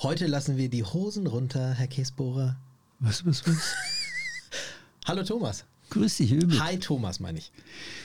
[0.00, 2.54] Heute lassen wir die Hosen runter, Herr Käsbohrer.
[3.00, 3.74] Was, was, was?
[5.06, 5.64] Hallo Thomas.
[5.90, 6.60] Grüß dich, Ümit.
[6.60, 7.50] Hi Thomas, meine ich.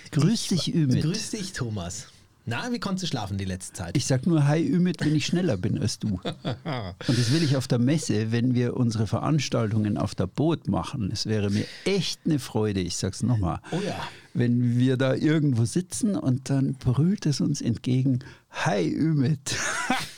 [0.09, 1.03] Grüß dich, Ümit.
[1.03, 2.07] Grüß dich, Thomas.
[2.47, 3.95] Na, wie konntest du schlafen die letzte Zeit?
[3.95, 6.19] Ich sag nur Hi, Ümit, wenn ich schneller bin als du.
[6.23, 11.11] Und das will ich auf der Messe, wenn wir unsere Veranstaltungen auf der Boot machen.
[11.13, 13.59] Es wäre mir echt eine Freude, ich sag's nochmal.
[13.69, 13.95] Oh ja.
[14.33, 19.55] Wenn wir da irgendwo sitzen und dann brüllt es uns entgegen, Hi, Ümit.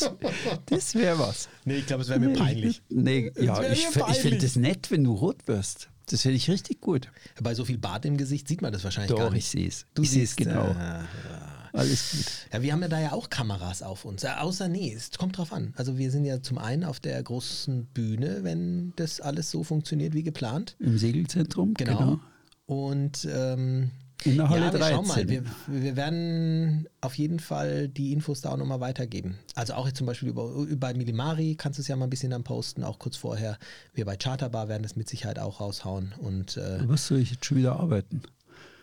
[0.00, 0.10] Das,
[0.66, 1.48] das wäre was.
[1.64, 2.82] Nee, ich glaube, es wäre mir peinlich.
[2.88, 5.88] Nee, Das ja, ich, ich finde es nett, wenn du rot wirst.
[6.06, 7.08] Das finde ich richtig gut.
[7.40, 9.44] Bei so viel Bart im Gesicht sieht man das wahrscheinlich gar Doch, nicht.
[9.44, 9.86] ich sehe es.
[9.94, 10.66] Du Ich siehst, genau.
[10.70, 11.04] äh,
[11.72, 12.52] Alles gut.
[12.52, 14.24] Ja, wir haben ja da ja auch Kameras auf uns.
[14.24, 15.72] Äh, außer, nee, es kommt drauf an.
[15.76, 20.14] Also wir sind ja zum einen auf der großen Bühne, wenn das alles so funktioniert
[20.14, 20.74] wie geplant.
[20.80, 21.98] Im Segelzentrum, Genau.
[21.98, 22.20] genau.
[22.66, 23.92] Und ähm,
[24.24, 25.14] In der Halle ja, wir schauen mal.
[25.24, 25.28] 13.
[25.28, 29.38] Wir, wir werden auf jeden Fall die Infos da auch nochmal weitergeben.
[29.54, 32.30] Also auch jetzt zum Beispiel über, über Milimari kannst du es ja mal ein bisschen
[32.30, 33.58] dann posten, auch kurz vorher.
[33.94, 36.14] Wir bei Charterbar werden das mit Sicherheit auch raushauen.
[36.18, 38.22] Und äh, Was soll ich jetzt schon wieder arbeiten?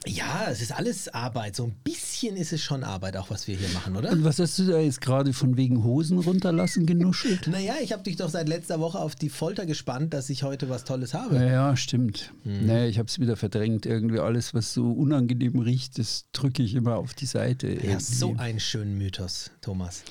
[0.08, 1.56] Ja, es ist alles Arbeit.
[1.56, 4.12] So ein bisschen ist es schon Arbeit, auch was wir hier machen, oder?
[4.12, 7.48] Und was hast du da jetzt gerade von wegen Hosen runterlassen genuschelt?
[7.48, 10.70] Naja, ich habe dich doch seit letzter Woche auf die Folter gespannt, dass ich heute
[10.70, 11.36] was Tolles habe.
[11.36, 12.32] Ja, ja stimmt.
[12.44, 12.66] Hm.
[12.66, 13.86] Nee, ich habe es wieder verdrängt.
[13.86, 17.68] Irgendwie alles, was so unangenehm riecht, das drücke ich immer auf die Seite.
[17.68, 18.00] Ja, irgendwie.
[18.16, 20.04] so einen schönen Mythos, Thomas.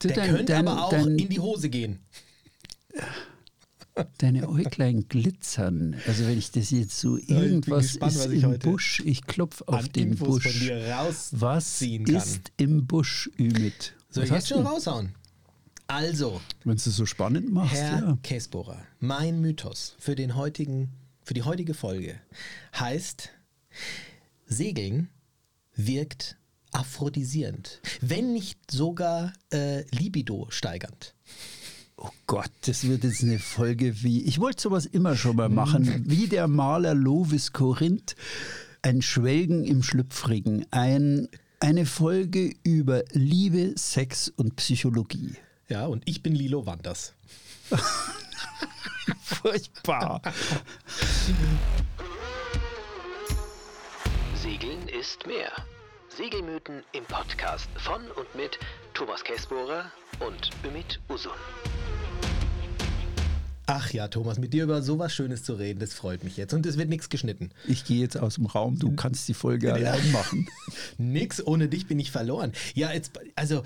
[0.00, 1.98] Du, Der dein- könnte dein- aber auch dein- in die Hose gehen.
[4.18, 5.96] Deine Äuglein glitzern.
[6.06, 9.66] Also wenn ich das jetzt so bin irgendwas gespannt, ist ich im Busch, ich klopfe
[9.68, 10.52] auf den Infos Busch.
[10.52, 13.94] von dir rausziehen Was ist im Busch, Ümit?
[14.10, 14.68] Soll ich jetzt schon du?
[14.68, 15.14] raushauen?
[15.86, 18.18] Also, Wenn du es so spannend machst, Herr ja.
[18.22, 20.90] Käsbohrer, mein Mythos für, den heutigen,
[21.22, 22.20] für die heutige Folge
[22.78, 23.30] heißt,
[24.46, 25.08] Segeln
[25.74, 26.36] wirkt
[26.72, 31.14] aphrodisierend, wenn nicht sogar äh, libido steigernd.
[32.00, 34.22] Oh Gott, das wird jetzt eine Folge wie.
[34.22, 36.04] Ich wollte sowas immer schon mal machen.
[36.06, 38.14] Wie der Maler Lovis Korinth.
[38.82, 40.64] Ein Schwelgen im Schlüpfrigen.
[40.70, 45.34] Ein, eine Folge über Liebe, Sex und Psychologie.
[45.68, 47.14] Ja, und ich bin Lilo Wanders.
[49.20, 50.22] Furchtbar.
[54.40, 55.50] Segeln ist mehr.
[56.18, 58.58] Segelmythen im Podcast von und mit
[58.92, 59.84] Thomas Käsbohrer
[60.18, 61.30] und Ümit Usun.
[63.66, 66.52] Ach ja, Thomas, mit dir über sowas Schönes zu reden, das freut mich jetzt.
[66.54, 67.50] Und es wird nichts geschnitten.
[67.68, 68.80] Ich gehe jetzt aus dem Raum.
[68.80, 70.48] Du kannst die Folge allein machen.
[70.98, 72.50] Nix, ohne dich bin ich verloren.
[72.74, 73.62] Ja, jetzt, also,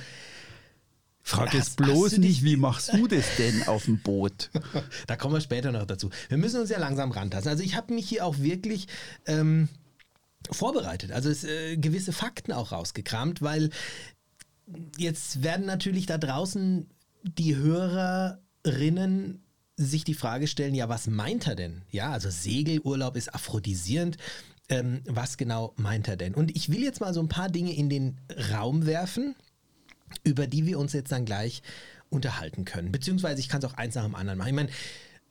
[1.23, 4.51] Frag jetzt hast bloß nicht, wie machst du das denn auf dem Boot?
[5.07, 6.11] da kommen wir später noch dazu.
[6.29, 7.51] Wir müssen uns ja langsam rantasten.
[7.51, 8.89] Also ich habe mich hier auch wirklich
[9.25, 9.71] ähm,
[10.51, 11.13] vorbereitet.
[11.13, 13.71] Also es, äh, gewisse Fakten auch rausgekramt, weil
[14.97, 16.89] jetzt werden natürlich da draußen
[17.23, 19.43] die Hörerinnen
[19.77, 21.83] sich die Frage stellen, ja, was meint er denn?
[21.91, 24.17] Ja, also Segelurlaub ist aphrodisierend.
[24.69, 26.35] Ähm, was genau meint er denn?
[26.35, 28.19] Und ich will jetzt mal so ein paar Dinge in den
[28.53, 29.35] Raum werfen,
[30.25, 31.63] über die wir uns jetzt dann gleich
[32.11, 32.93] unterhalten können.
[32.93, 34.49] Beziehungsweise ich kann es auch eins nach dem anderen machen.
[34.49, 34.71] Ich meine,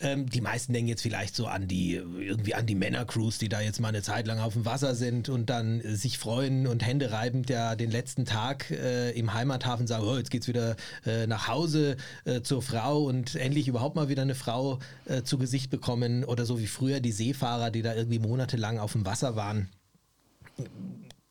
[0.01, 3.62] ähm, die meisten denken jetzt vielleicht so an die, irgendwie an die Männercrews, die da
[3.62, 6.85] jetzt mal eine Zeit lang auf dem Wasser sind und dann äh, sich freuen und
[6.85, 10.75] Hände reibend ja den letzten Tag äh, im Heimathafen sagen, oh, jetzt geht's wieder
[11.06, 15.38] äh, nach Hause äh, zur Frau und endlich überhaupt mal wieder eine Frau äh, zu
[15.38, 19.35] Gesicht bekommen oder so wie früher die Seefahrer, die da irgendwie monatelang auf dem Wasser
[19.35, 19.69] waren.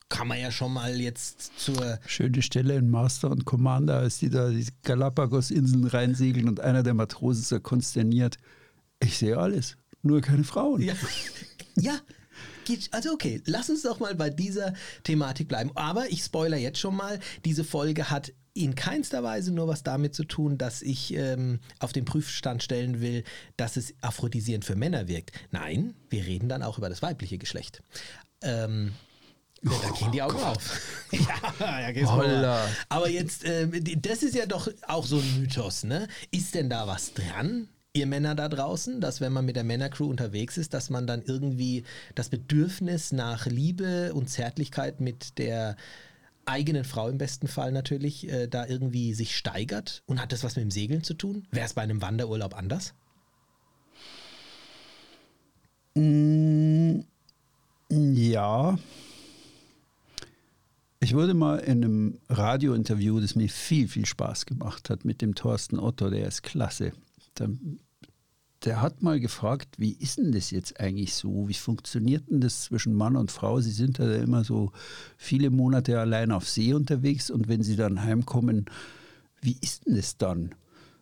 [0.08, 4.28] Kann man ja schon mal jetzt zur Schöne Stelle in Master und Commander, als die
[4.28, 8.36] da die Galapagos-Inseln reinsegeln und einer der Matrosen so konsterniert.
[9.00, 10.82] Ich sehe alles, nur keine Frauen.
[10.82, 10.94] Ja,
[11.76, 11.98] ja.
[12.92, 15.72] Also okay, lass uns doch mal bei dieser Thematik bleiben.
[15.74, 20.14] Aber ich spoiler jetzt schon mal, diese Folge hat in keinster Weise nur was damit
[20.14, 23.24] zu tun, dass ich ähm, auf den Prüfstand stellen will,
[23.56, 25.32] dass es aphrodisierend für Männer wirkt.
[25.50, 27.82] Nein, wir reden dann auch über das weibliche Geschlecht.
[28.42, 28.92] Ähm,
[29.62, 30.80] ja, da gehen die Augen auf.
[31.12, 32.10] ja, ja, geht's.
[32.10, 32.66] Holla.
[32.88, 36.08] Aber jetzt, ähm, das ist ja doch auch so ein Mythos, ne?
[36.30, 37.68] Ist denn da was dran?
[37.92, 41.22] Ihr Männer da draußen, dass wenn man mit der Männercrew unterwegs ist, dass man dann
[41.22, 41.82] irgendwie
[42.14, 45.76] das Bedürfnis nach Liebe und Zärtlichkeit mit der
[46.44, 50.04] eigenen Frau im besten Fall natürlich äh, da irgendwie sich steigert?
[50.06, 51.48] Und hat das was mit dem Segeln zu tun?
[51.50, 52.94] Wäre es bei einem Wanderurlaub anders?
[57.88, 58.78] Ja.
[61.00, 65.34] Ich wurde mal in einem Radiointerview, das mir viel, viel Spaß gemacht hat, mit dem
[65.34, 66.92] Thorsten Otto, der ist klasse.
[67.40, 67.50] Der,
[68.64, 71.48] der hat mal gefragt, wie ist denn das jetzt eigentlich so?
[71.48, 73.60] Wie funktioniert denn das zwischen Mann und Frau?
[73.60, 74.72] Sie sind ja immer so
[75.16, 78.66] viele Monate allein auf See unterwegs und wenn sie dann heimkommen,
[79.40, 80.54] wie ist denn das dann?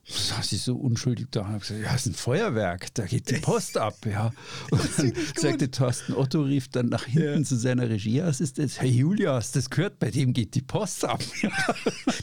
[0.08, 3.30] Saß ich so unschuldig da und habe gesagt, ja, es ist ein Feuerwerk, da geht
[3.30, 4.32] die Post ab, ja.
[4.70, 7.44] Und dann sagte Thorsten Otto, rief dann nach hinten ja.
[7.44, 11.22] zu seiner Regieassistenz, Herr Julias, das gehört, bei dem geht die Post ab.
[11.40, 11.50] Ja.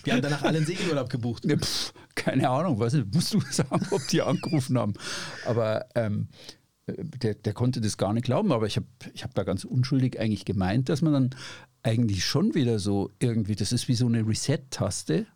[0.06, 1.46] Die haben danach alle einen Segelurlaub gebucht.
[1.46, 4.94] Ja, pff, keine Ahnung, was musst du sagen, ob die angerufen haben.
[5.46, 6.28] Aber ähm,
[6.88, 10.20] der, der, konnte das gar nicht glauben, aber ich habe ich hab da ganz unschuldig
[10.20, 11.30] eigentlich gemeint, dass man dann
[11.82, 15.28] eigentlich schon wieder so irgendwie, das ist wie so eine Reset-Taste.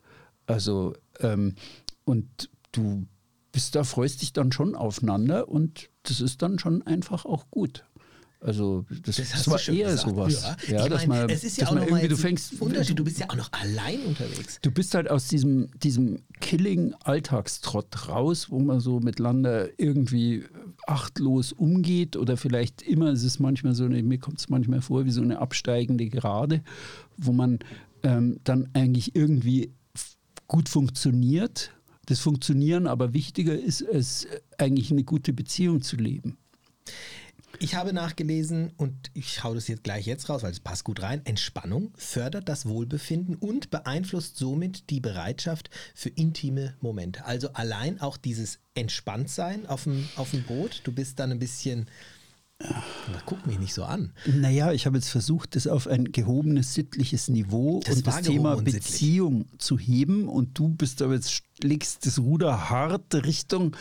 [0.45, 1.55] Also ähm,
[2.09, 3.05] und du
[3.51, 7.85] bist da, freust dich dann schon aufeinander und das ist dann schon einfach auch gut.
[8.41, 10.09] Also das, das, das war eher gesagt.
[10.09, 10.55] sowas.
[10.67, 12.97] Ja, ja dass meine, man, es ist ja auch noch mal du fängst, Unterschied.
[12.97, 14.59] Du bist ja auch noch allein unterwegs.
[14.61, 20.45] Du bist halt aus diesem, diesem Killing-Alltagstrott raus, wo man so miteinander irgendwie
[20.87, 25.05] achtlos umgeht oder vielleicht immer, es ist manchmal so, eine, mir kommt es manchmal vor
[25.05, 26.63] wie so eine absteigende Gerade,
[27.17, 27.59] wo man
[28.03, 29.73] ähm, dann eigentlich irgendwie
[30.47, 31.73] gut funktioniert
[32.09, 34.27] das Funktionieren, aber wichtiger ist es,
[34.57, 36.37] eigentlich eine gute Beziehung zu leben.
[37.61, 41.01] Ich habe nachgelesen und ich hau das jetzt gleich jetzt raus, weil es passt gut
[41.01, 41.21] rein.
[41.25, 47.25] Entspannung fördert das Wohlbefinden und beeinflusst somit die Bereitschaft für intime Momente.
[47.25, 50.81] Also allein auch dieses Entspanntsein auf dem, auf dem Boot.
[50.83, 51.87] Du bist dann ein bisschen
[52.61, 54.11] aber guck mich nicht so an.
[54.25, 58.57] Naja, ich habe jetzt versucht, das auf ein gehobenes sittliches Niveau das und das Thema
[58.57, 63.75] Beziehung zu heben und du bist aber jetzt, legst das Ruder hart Richtung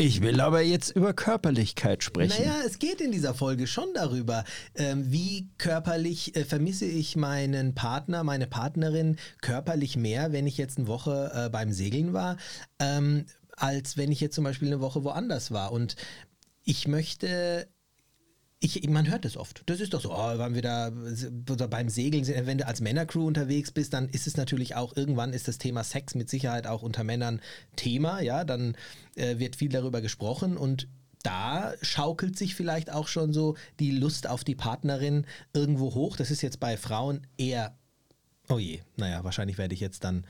[0.00, 2.40] ich will aber jetzt über Körperlichkeit sprechen.
[2.40, 4.44] Naja, es geht in dieser Folge schon darüber,
[4.76, 10.78] ähm, wie körperlich äh, vermisse ich meinen Partner, meine Partnerin körperlich mehr, wenn ich jetzt
[10.78, 12.36] eine Woche äh, beim Segeln war,
[12.78, 13.26] ähm,
[13.56, 15.72] als wenn ich jetzt zum Beispiel eine Woche woanders war.
[15.72, 15.96] Und
[16.62, 17.66] ich möchte
[18.60, 19.62] ich, man hört das oft.
[19.66, 20.90] Das ist doch so, oh, waren wir da
[21.68, 25.46] beim Segeln, wenn du als Männercrew unterwegs bist, dann ist es natürlich auch, irgendwann ist
[25.46, 27.40] das Thema Sex mit Sicherheit auch unter Männern
[27.76, 28.76] Thema, ja, dann
[29.14, 30.88] äh, wird viel darüber gesprochen und
[31.22, 36.16] da schaukelt sich vielleicht auch schon so die Lust auf die Partnerin irgendwo hoch.
[36.16, 37.76] Das ist jetzt bei Frauen eher,
[38.48, 40.24] oh je, naja, wahrscheinlich werde ich jetzt dann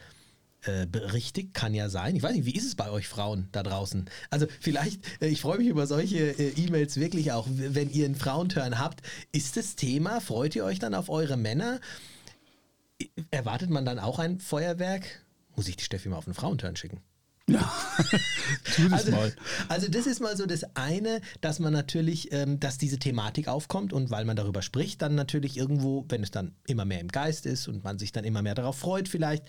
[0.62, 2.16] äh, berichtigt, kann ja sein.
[2.16, 4.10] Ich weiß nicht, wie ist es bei euch Frauen da draußen?
[4.31, 8.16] Also vielleicht, äh, ich freue mich über solche äh, E-Mails wirklich auch, wenn ihr einen
[8.16, 9.02] Frauenturn habt.
[9.32, 10.20] Ist das Thema?
[10.20, 11.81] Freut ihr euch dann auf eure Männer?
[13.31, 15.25] Erwartet man dann auch ein Feuerwerk?
[15.55, 17.00] Muss ich die Steffi mal auf einen Frauenturn schicken?
[17.49, 17.72] Ja,
[18.76, 19.32] tu das also, mal.
[19.69, 23.93] Also das ist mal so das eine, dass man natürlich, ähm, dass diese Thematik aufkommt
[23.93, 27.46] und weil man darüber spricht, dann natürlich irgendwo, wenn es dann immer mehr im Geist
[27.46, 29.44] ist und man sich dann immer mehr darauf freut vielleicht,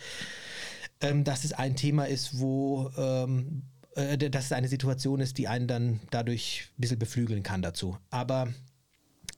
[1.02, 3.64] ähm, dass es ein Thema ist, wo ähm,
[3.96, 7.98] äh, dass es eine Situation ist, die einen dann dadurch ein bisschen beflügeln kann dazu.
[8.10, 8.54] Aber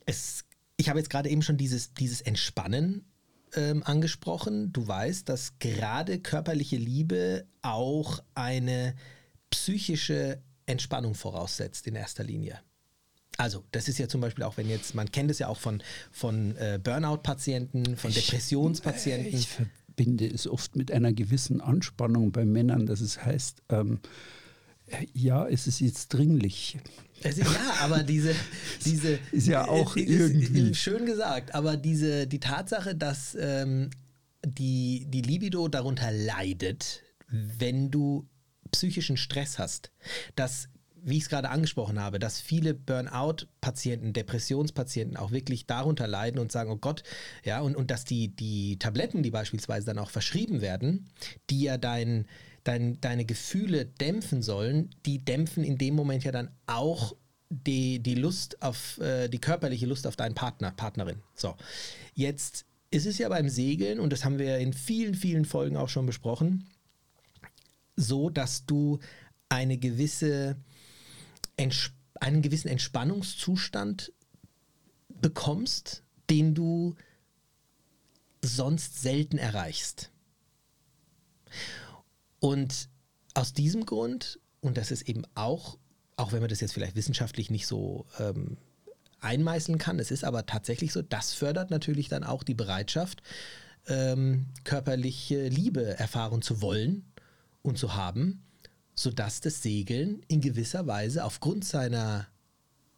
[0.06, 0.46] es,
[0.78, 3.06] ich habe jetzt gerade eben schon dieses, dieses Entspannen
[3.56, 4.72] ähm, angesprochen.
[4.74, 8.96] Du weißt, dass gerade körperliche Liebe auch eine
[9.50, 12.60] psychische Entspannung voraussetzt in erster Linie.
[13.38, 15.82] Also, das ist ja zum Beispiel auch, wenn jetzt, man kennt es ja auch von,
[16.12, 19.28] von äh, Burnout-Patienten, von Depressionspatienten.
[19.28, 19.68] Ich, ich
[20.02, 24.00] verbinde es oft mit einer gewissen Anspannung bei Männern, dass es heißt, ähm,
[25.14, 26.78] ja, es ist jetzt dringlich.
[27.24, 27.46] Ist, ja,
[27.82, 28.36] aber diese,
[28.86, 31.56] diese ist ja auch ist, irgendwie schön gesagt.
[31.56, 33.90] Aber diese die Tatsache, dass ähm,
[34.46, 38.28] die die Libido darunter leidet, wenn du
[38.72, 39.92] psychischen Stress hast,
[40.36, 40.68] dass
[41.04, 46.52] wie ich es gerade angesprochen habe, dass viele Burnout-Patienten, Depressionspatienten auch wirklich darunter leiden und
[46.52, 47.04] sagen, oh Gott,
[47.44, 51.10] ja, und, und dass die, die Tabletten, die beispielsweise dann auch verschrieben werden,
[51.50, 52.26] die ja dein,
[52.64, 57.16] dein, deine Gefühle dämpfen sollen, die dämpfen in dem Moment ja dann auch
[57.50, 61.22] die, die Lust auf, äh, die körperliche Lust auf deinen Partner, Partnerin.
[61.36, 61.56] So,
[62.14, 65.90] jetzt ist es ja beim Segeln, und das haben wir in vielen, vielen Folgen auch
[65.90, 66.68] schon besprochen,
[67.96, 69.00] so, dass du
[69.50, 70.56] eine gewisse
[72.20, 74.14] einen gewissen Entspannungszustand
[75.10, 76.96] bekommst, den du
[78.44, 80.12] sonst selten erreichst.
[82.40, 82.90] Und
[83.34, 85.78] aus diesem Grund, und das ist eben auch,
[86.16, 88.58] auch wenn man das jetzt vielleicht wissenschaftlich nicht so ähm,
[89.20, 93.22] einmeißeln kann, es ist aber tatsächlich so, das fördert natürlich dann auch die Bereitschaft,
[93.88, 97.12] ähm, körperliche Liebe erfahren zu wollen
[97.62, 98.44] und zu haben
[99.02, 102.28] sodass das Segeln in gewisser Weise aufgrund seiner,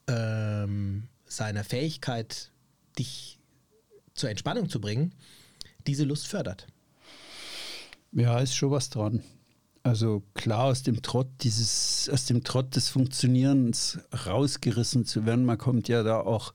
[0.07, 2.51] ähm, seiner Fähigkeit,
[2.99, 3.39] dich
[4.13, 5.13] zur Entspannung zu bringen,
[5.87, 6.67] diese Lust fördert.
[8.11, 9.23] Ja, ist schon was dran.
[9.81, 15.57] Also klar, aus dem Trott dieses, aus dem Trott des Funktionierens rausgerissen zu werden, man
[15.57, 16.53] kommt ja da auch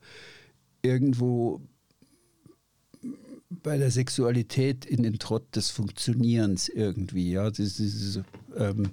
[0.82, 1.60] irgendwo
[3.50, 7.32] bei der Sexualität in den Trott des Funktionierens irgendwie.
[7.32, 8.20] Ja, das ist,
[8.56, 8.92] ähm,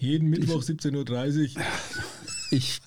[0.00, 1.62] Jeden Mittwoch 17.30 Uhr.
[2.52, 2.80] Ich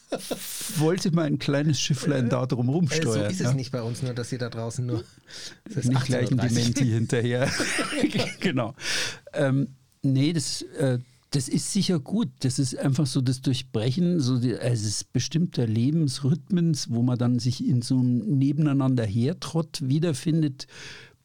[0.76, 3.24] wollte mal ein kleines Schifflein da drum Äh, rumsteuern.
[3.24, 3.50] so ist ja.
[3.50, 5.06] es nicht bei uns, nur dass ihr da draußen nur.
[5.74, 6.50] nicht gleich ein 18.30 Uhr.
[6.50, 7.50] Dementi hinterher.
[8.42, 8.76] genau.
[9.32, 9.70] Ähm,
[10.02, 11.00] nee, das, äh,
[11.32, 12.28] das ist sicher gut.
[12.42, 17.18] Das ist einfach so das Durchbrechen so die, also es ist bestimmter Lebensrhythmens, wo man
[17.18, 20.68] dann sich in so einem Nebeneinander hertrott wiederfindet.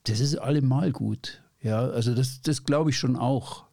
[0.05, 1.43] Das ist allemal gut.
[1.61, 3.68] Ja, also das, das glaube ich schon auch.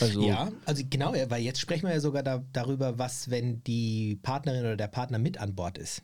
[0.00, 4.18] Also, Ja, also genau, weil jetzt sprechen wir ja sogar da, darüber, was, wenn die
[4.22, 6.02] Partnerin oder der Partner mit an Bord ist.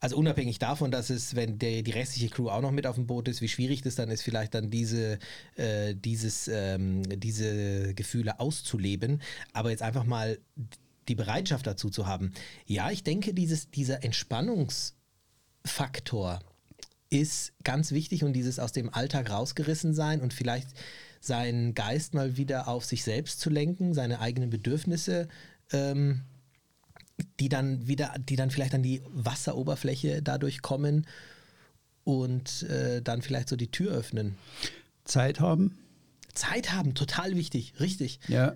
[0.00, 3.06] Also unabhängig davon, dass es, wenn der, die restliche Crew auch noch mit auf dem
[3.06, 5.18] Boot ist, wie schwierig das dann ist, vielleicht dann diese,
[5.56, 9.20] äh, dieses, ähm, diese Gefühle auszuleben.
[9.52, 10.38] Aber jetzt einfach mal
[11.08, 12.32] die Bereitschaft dazu zu haben.
[12.66, 16.40] Ja, ich denke, dieses, dieser Entspannungsfaktor
[17.08, 20.70] ist ganz wichtig und dieses aus dem Alltag rausgerissen sein und vielleicht
[21.20, 25.28] seinen Geist mal wieder auf sich selbst zu lenken, seine eigenen Bedürfnisse,
[25.72, 26.22] ähm,
[27.40, 31.06] die dann wieder, die dann vielleicht an die Wasseroberfläche dadurch kommen
[32.04, 34.36] und äh, dann vielleicht so die Tür öffnen.
[35.04, 35.78] Zeit haben.
[36.34, 38.20] Zeit haben, total wichtig, richtig.
[38.28, 38.54] Ja,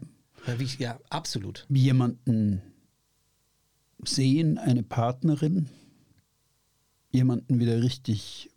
[0.79, 1.67] Ja, absolut.
[1.71, 2.61] jemanden
[4.05, 5.69] sehen, eine Partnerin,
[7.11, 8.51] jemanden wieder richtig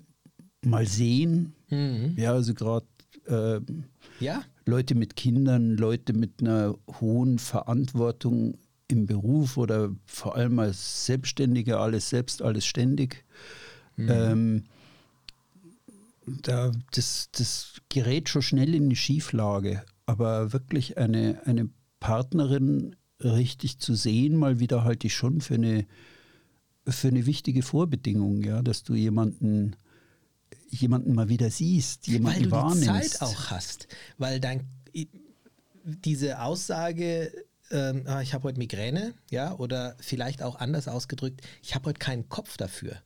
[0.61, 1.53] mal sehen.
[1.69, 2.15] Mhm.
[2.17, 2.85] Ja, also gerade
[3.27, 3.85] ähm,
[4.23, 11.05] Ja, Leute mit Kindern, Leute mit einer hohen Verantwortung im Beruf oder vor allem als
[11.05, 13.25] Selbstständiger, alles selbst, alles ständig.
[13.97, 14.63] Ähm,
[16.25, 19.83] da, das, das gerät schon schnell in die Schieflage.
[20.05, 21.67] Aber wirklich eine, eine
[21.99, 25.85] Partnerin richtig zu sehen, mal wieder halte ich schon für eine,
[26.87, 29.75] für eine wichtige Vorbedingung, ja, dass du jemanden,
[30.81, 33.13] jemanden mal wieder siehst, jemanden weil du die wahrnimmst.
[33.13, 33.87] Zeit auch hast.
[34.17, 34.61] Weil dann
[35.83, 37.31] diese Aussage,
[37.71, 41.99] ähm, ah, ich habe heute Migräne, ja, oder vielleicht auch anders ausgedrückt, ich habe heute
[41.99, 43.01] keinen Kopf dafür.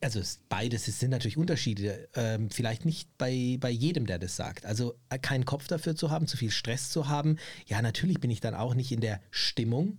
[0.00, 2.08] Also es- beides, es sind natürlich Unterschiede.
[2.14, 4.64] Ähm, vielleicht nicht bei, bei jedem, der das sagt.
[4.64, 7.36] Also äh, keinen Kopf dafür zu haben, zu viel Stress zu haben.
[7.66, 9.98] Ja, natürlich bin ich dann auch nicht in der Stimmung,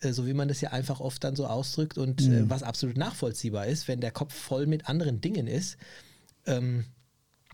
[0.00, 3.66] so wie man das ja einfach oft dann so ausdrückt und äh, was absolut nachvollziehbar
[3.66, 5.76] ist, wenn der Kopf voll mit anderen Dingen ist.
[6.46, 6.84] Ähm,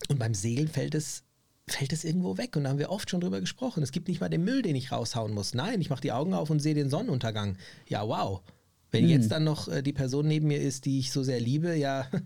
[0.08, 1.22] und beim Segeln fällt es,
[1.68, 2.56] fällt es irgendwo weg.
[2.56, 3.82] Und da haben wir oft schon drüber gesprochen.
[3.82, 5.54] Es gibt nicht mal den Müll, den ich raushauen muss.
[5.54, 7.56] Nein, ich mache die Augen auf und sehe den Sonnenuntergang.
[7.88, 8.42] Ja, wow.
[8.90, 11.74] Wenn jetzt dann noch äh, die Person neben mir ist, die ich so sehr liebe,
[11.74, 12.06] ja.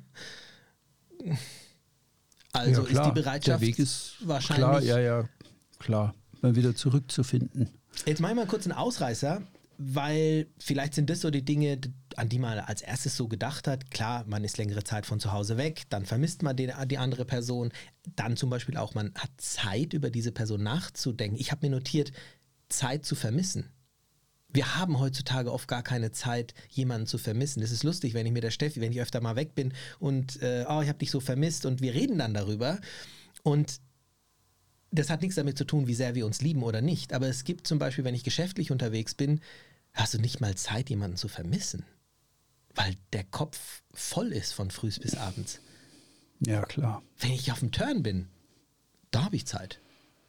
[2.52, 4.66] Also Ja, ist die Bereitschaft Der Weg ist wahrscheinlich.
[4.66, 5.28] Klar, ja, ja,
[5.78, 6.14] klar.
[6.40, 7.68] Mal wieder zurückzufinden.
[8.06, 9.42] Jetzt mache ich mal kurz einen Ausreißer,
[9.78, 11.80] weil vielleicht sind das so die Dinge,
[12.16, 13.90] an die man als erstes so gedacht hat.
[13.90, 17.24] Klar, man ist längere Zeit von zu Hause weg, dann vermisst man den, die andere
[17.24, 17.72] Person.
[18.14, 21.38] Dann zum Beispiel auch, man hat Zeit, über diese Person nachzudenken.
[21.38, 22.12] Ich habe mir notiert,
[22.68, 23.70] Zeit zu vermissen.
[24.48, 27.60] Wir haben heutzutage oft gar keine Zeit, jemanden zu vermissen.
[27.60, 30.40] Das ist lustig, wenn ich mit der Steffi, wenn ich öfter mal weg bin und
[30.40, 32.80] äh, oh, ich habe dich so vermisst und wir reden dann darüber.
[33.42, 33.80] Und
[34.98, 37.12] das hat nichts damit zu tun, wie sehr wir uns lieben oder nicht.
[37.12, 39.40] Aber es gibt zum Beispiel, wenn ich geschäftlich unterwegs bin,
[39.94, 41.84] hast du nicht mal Zeit, jemanden zu vermissen.
[42.74, 45.60] Weil der Kopf voll ist von früh bis abends.
[46.40, 47.02] Ja, klar.
[47.18, 48.28] Wenn ich auf dem Turn bin,
[49.10, 49.80] da habe ich Zeit.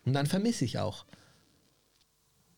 [0.06, 1.06] Und dann vermisse ich auch.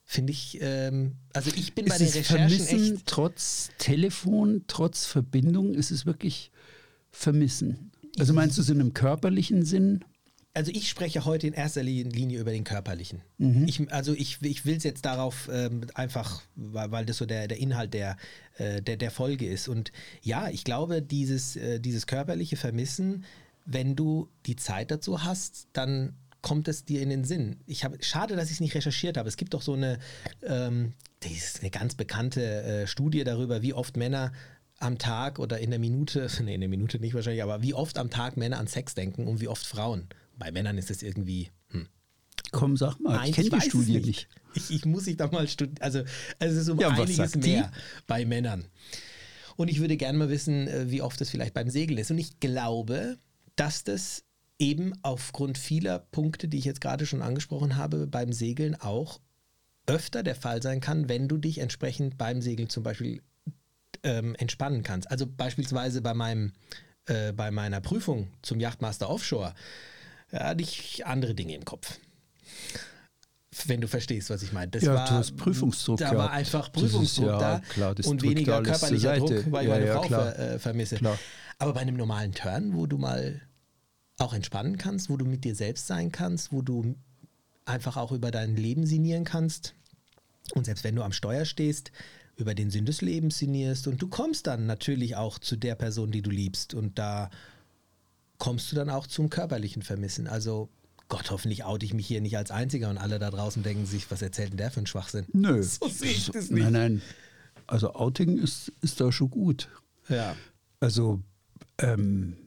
[0.03, 3.05] Finde ich, ähm, also ich bin bei Ist den es Recherchen Vermissen echt.
[3.05, 6.51] trotz Telefon, trotz Verbindung, ist es wirklich
[7.11, 7.91] Vermissen?
[8.17, 10.03] Also meinst du es in einem körperlichen Sinn?
[10.53, 13.21] Also ich spreche heute in erster Linie über den körperlichen.
[13.67, 17.47] Ich, also ich, ich will es jetzt darauf ähm, einfach, weil, weil das so der,
[17.47, 18.17] der Inhalt der,
[18.57, 19.67] äh, der, der Folge ist.
[19.67, 19.91] Und
[20.21, 23.25] ja, ich glaube, dieses, äh, dieses körperliche Vermissen,
[23.65, 27.57] wenn du die Zeit dazu hast, dann kommt es dir in den Sinn.
[27.65, 29.29] Ich habe, schade, dass ich es nicht recherchiert habe.
[29.29, 29.99] Es gibt doch so eine,
[30.43, 34.31] ähm, das ist eine ganz bekannte äh, Studie darüber, wie oft Männer
[34.79, 37.97] am Tag oder in der Minute, nee, in der Minute nicht wahrscheinlich, aber wie oft
[37.97, 40.07] am Tag Männer an Sex denken und wie oft Frauen.
[40.39, 41.87] Bei Männern ist es irgendwie, hm.
[42.51, 44.27] Komm, sag mal, Nein, ich kenne die Studie nicht.
[44.55, 45.77] Ich, ich muss ich da mal studieren.
[45.79, 46.01] Also
[46.39, 47.37] es ist um Ja, einiges die?
[47.37, 47.71] mehr
[48.07, 48.65] bei Männern.
[49.57, 52.09] Und ich würde gerne mal wissen, äh, wie oft das vielleicht beim Segeln ist.
[52.09, 53.19] Und ich glaube,
[53.55, 54.23] dass das
[54.57, 59.19] eben aufgrund vieler Punkte, die ich jetzt gerade schon angesprochen habe, beim Segeln auch
[59.85, 63.21] öfter der Fall sein kann, wenn du dich entsprechend beim Segeln zum Beispiel
[64.01, 65.11] ähm, entspannen kannst.
[65.11, 66.53] Also beispielsweise bei meinem
[67.05, 69.53] äh, bei meiner Prüfung zum Yachtmaster Offshore
[70.31, 71.97] hatte ich andere Dinge im Kopf.
[73.65, 74.71] Wenn du verstehst, was ich meine.
[74.71, 76.19] Das Ja, war, du hast Prüfungsdruck Da gehabt.
[76.19, 79.17] war einfach Das ist Prüfungsdruck ja da klar, und weniger körperlicher.
[79.17, 80.31] Druck, weil ich Ja, meine Frau klar.
[80.33, 80.95] ver, äh, vermisse.
[80.97, 81.17] Klar.
[81.57, 83.41] Aber bei einem normalen Turn, wo du mal
[84.17, 86.95] auch entspannen kannst, wo du mit dir selbst sein kannst, wo du
[87.65, 89.73] einfach auch über dein Leben sinnieren kannst
[90.53, 91.91] und selbst wenn du am Steuer stehst,
[92.35, 96.11] über den Sinn des Lebens sinnierst und du kommst dann natürlich auch zu der Person,
[96.11, 97.29] die du liebst und da
[98.39, 100.27] kommst du dann auch zum körperlichen Vermissen.
[100.27, 100.69] Also
[101.09, 104.09] Gott, hoffentlich oute ich mich hier nicht als Einziger und alle da draußen denken sich,
[104.11, 105.25] was erzählt denn der für einen Schwachsinn?
[105.33, 105.61] Nö.
[105.63, 106.63] So sehe ich das nicht.
[106.63, 107.01] Nein, nein.
[107.67, 109.69] Also Outing ist, ist da schon gut.
[110.07, 110.35] Ja.
[110.79, 111.19] Also,
[111.77, 112.37] ähm,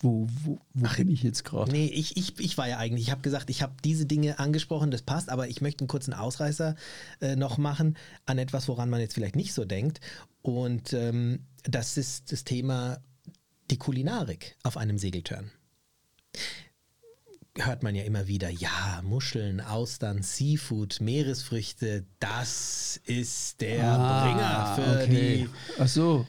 [0.00, 1.72] wo, wo, wo bin ich jetzt gerade?
[1.72, 4.90] Nee, ich, ich, ich war ja eigentlich, ich habe gesagt, ich habe diese Dinge angesprochen,
[4.90, 6.76] das passt, aber ich möchte einen kurzen Ausreißer
[7.20, 10.00] äh, noch machen an etwas, woran man jetzt vielleicht nicht so denkt.
[10.42, 12.98] Und ähm, das ist das Thema
[13.70, 15.50] die Kulinarik auf einem Segeltörn.
[17.56, 24.74] Hört man ja immer wieder, ja, Muscheln, Austern, Seafood, Meeresfrüchte, das ist der Ah, Bringer
[24.76, 25.48] für okay.
[25.78, 26.26] Ach so,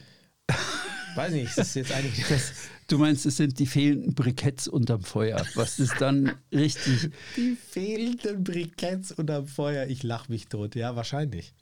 [0.50, 2.24] die, weiß nicht, das ist jetzt eigentlich
[2.88, 7.10] du meinst, es sind die fehlenden Briketts unterm Feuer, was ist dann richtig.
[7.36, 9.86] Die fehlenden Briketts unterm Feuer.
[9.86, 10.74] Ich lach mich tot.
[10.74, 11.54] Ja, wahrscheinlich.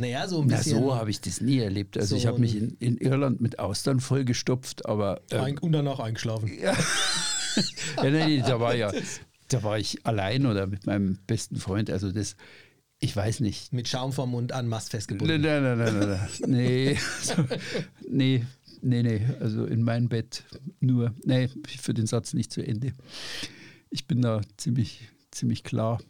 [0.00, 0.78] Naja, so ein Na, bisschen.
[0.80, 1.96] so habe ich das nie erlebt.
[1.96, 5.72] Also so ich habe mich in, in Irland mit Austern vollgestopft, aber ähm, ein, und
[5.72, 6.50] danach eingeschlafen.
[6.60, 6.76] ja,
[8.02, 8.92] nee, nee, da war ja,
[9.48, 11.90] da war ich allein oder mit meinem besten Freund.
[11.90, 12.36] Also das,
[13.00, 13.72] ich weiß nicht.
[13.72, 15.40] Mit Schaum vom Mund an Mast festgebunden.
[15.40, 16.28] nein, nein, nein, nein, nein.
[16.50, 17.34] Nee, so,
[18.08, 18.44] nee,
[18.82, 19.26] nee, nee.
[19.40, 20.44] Also in mein Bett
[20.80, 21.14] nur.
[21.24, 22.92] Nee, für den Satz nicht zu Ende.
[23.90, 26.00] Ich bin da ziemlich, ziemlich klar.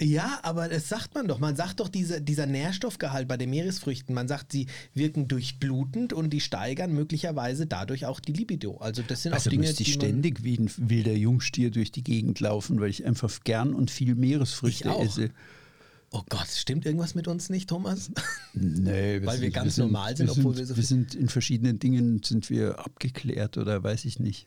[0.00, 1.38] Ja, aber das sagt man doch.
[1.40, 6.30] Man sagt doch, diese, dieser Nährstoffgehalt bei den Meeresfrüchten, man sagt, sie wirken durchblutend und
[6.30, 8.76] die steigern möglicherweise dadurch auch die Libido.
[8.78, 11.90] Also das sind Also auch Dinge, müsste ich die ständig wie ein wilder Jungstier durch
[11.90, 15.04] die Gegend laufen, weil ich einfach gern und viel Meeresfrüchte Ich auch.
[15.04, 15.30] esse.
[16.10, 18.10] Oh Gott, stimmt irgendwas mit uns nicht, Thomas?
[18.54, 21.28] Nee, Weil wir sind- ganz normal sind, wir obwohl sind, wir so wir sind in
[21.28, 24.46] verschiedenen Dingen sind wir abgeklärt oder weiß ich nicht.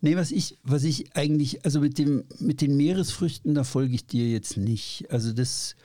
[0.00, 4.06] Nee, was ich, was ich eigentlich, also mit dem, mit den Meeresfrüchten, da folge ich
[4.06, 5.06] dir jetzt nicht.
[5.10, 5.76] Also das,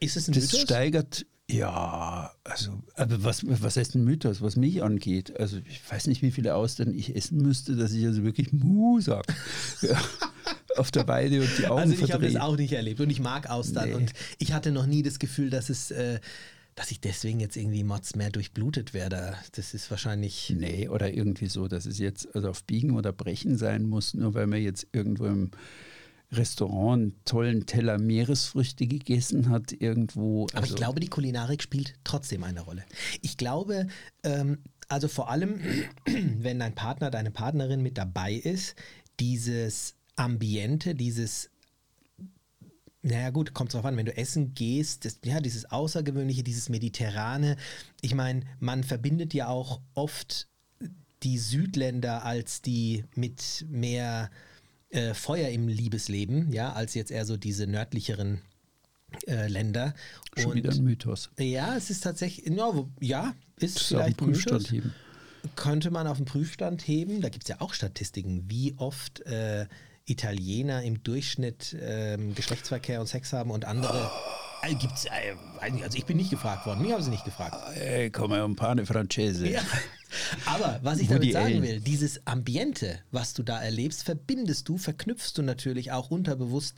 [0.00, 0.60] Ist es ein das Mythos?
[0.60, 5.38] steigert, ja, also, aber was, was heißt ein Mythos, was mich angeht?
[5.38, 9.00] Also ich weiß nicht, wie viele Austern ich essen müsste, dass ich also wirklich Mu
[9.00, 9.26] sag.
[9.82, 10.00] Ja,
[10.76, 13.20] auf der Weide und die Augen Also ich habe das auch nicht erlebt und ich
[13.20, 13.94] mag Austern Nee.
[13.94, 16.20] und ich hatte noch nie das Gefühl, dass es, äh,
[16.74, 19.36] dass ich deswegen jetzt irgendwie Mods mehr durchblutet werde.
[19.52, 20.54] Das ist wahrscheinlich.
[20.56, 24.34] Nee, oder irgendwie so, dass es jetzt also auf Biegen oder Brechen sein muss, nur
[24.34, 25.50] weil man jetzt irgendwo im
[26.32, 30.46] Restaurant einen tollen Teller Meeresfrüchte gegessen hat, irgendwo.
[30.52, 32.84] Aber also, ich glaube, die Kulinarik spielt trotzdem eine Rolle.
[33.20, 33.86] Ich glaube,
[34.22, 34.58] ähm,
[34.88, 35.60] also vor allem,
[36.38, 38.76] wenn dein Partner, deine Partnerin mit dabei ist,
[39.20, 41.50] dieses Ambiente, dieses
[43.02, 47.56] naja gut, kommt drauf an, wenn du essen gehst, das, ja, dieses Außergewöhnliche, dieses Mediterrane.
[48.00, 50.48] Ich meine, man verbindet ja auch oft
[51.22, 54.30] die Südländer als die mit mehr
[54.90, 58.40] äh, Feuer im Liebesleben, ja, als jetzt eher so diese nördlicheren
[59.26, 59.94] äh, Länder.
[60.36, 61.30] schon wieder ein Mythos.
[61.38, 64.42] ja, es ist tatsächlich, ja, wo, ja ist Das ist auf den vielleicht ein Mythos
[64.42, 64.94] Prüfstand heben.
[65.56, 67.20] könnte man auf den Prüfstand heben.
[67.20, 69.66] Da gibt es ja auch Statistiken, wie oft äh,
[70.04, 74.10] Italiener im Durchschnitt ähm, Geschlechtsverkehr und Sex haben und andere.
[74.78, 77.56] Gibt's, äh, weiß nicht, also ich bin nicht gefragt worden, mich haben sie nicht gefragt.
[77.74, 79.48] Ey, come un pane francese.
[79.48, 79.60] Ja.
[80.46, 85.32] Aber was ich damit sagen will, dieses Ambiente, was du da erlebst, verbindest du, verknüpfst
[85.34, 86.76] du natürlich auch unterbewusst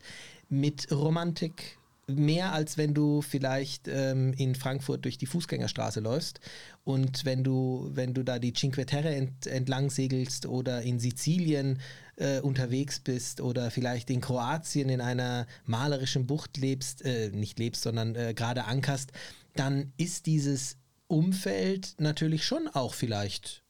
[0.49, 1.79] mit Romantik.
[2.07, 6.41] Mehr als wenn du vielleicht ähm, in Frankfurt durch die Fußgängerstraße läufst
[6.85, 11.81] und wenn du, wenn du da die Cinque Terre ent, entlang segelst oder in Sizilien
[12.17, 17.83] äh, unterwegs bist oder vielleicht in Kroatien in einer malerischen Bucht lebst, äh, nicht lebst,
[17.83, 19.13] sondern äh, gerade ankerst,
[19.57, 23.64] dann ist dieses Umfeld natürlich schon auch vielleicht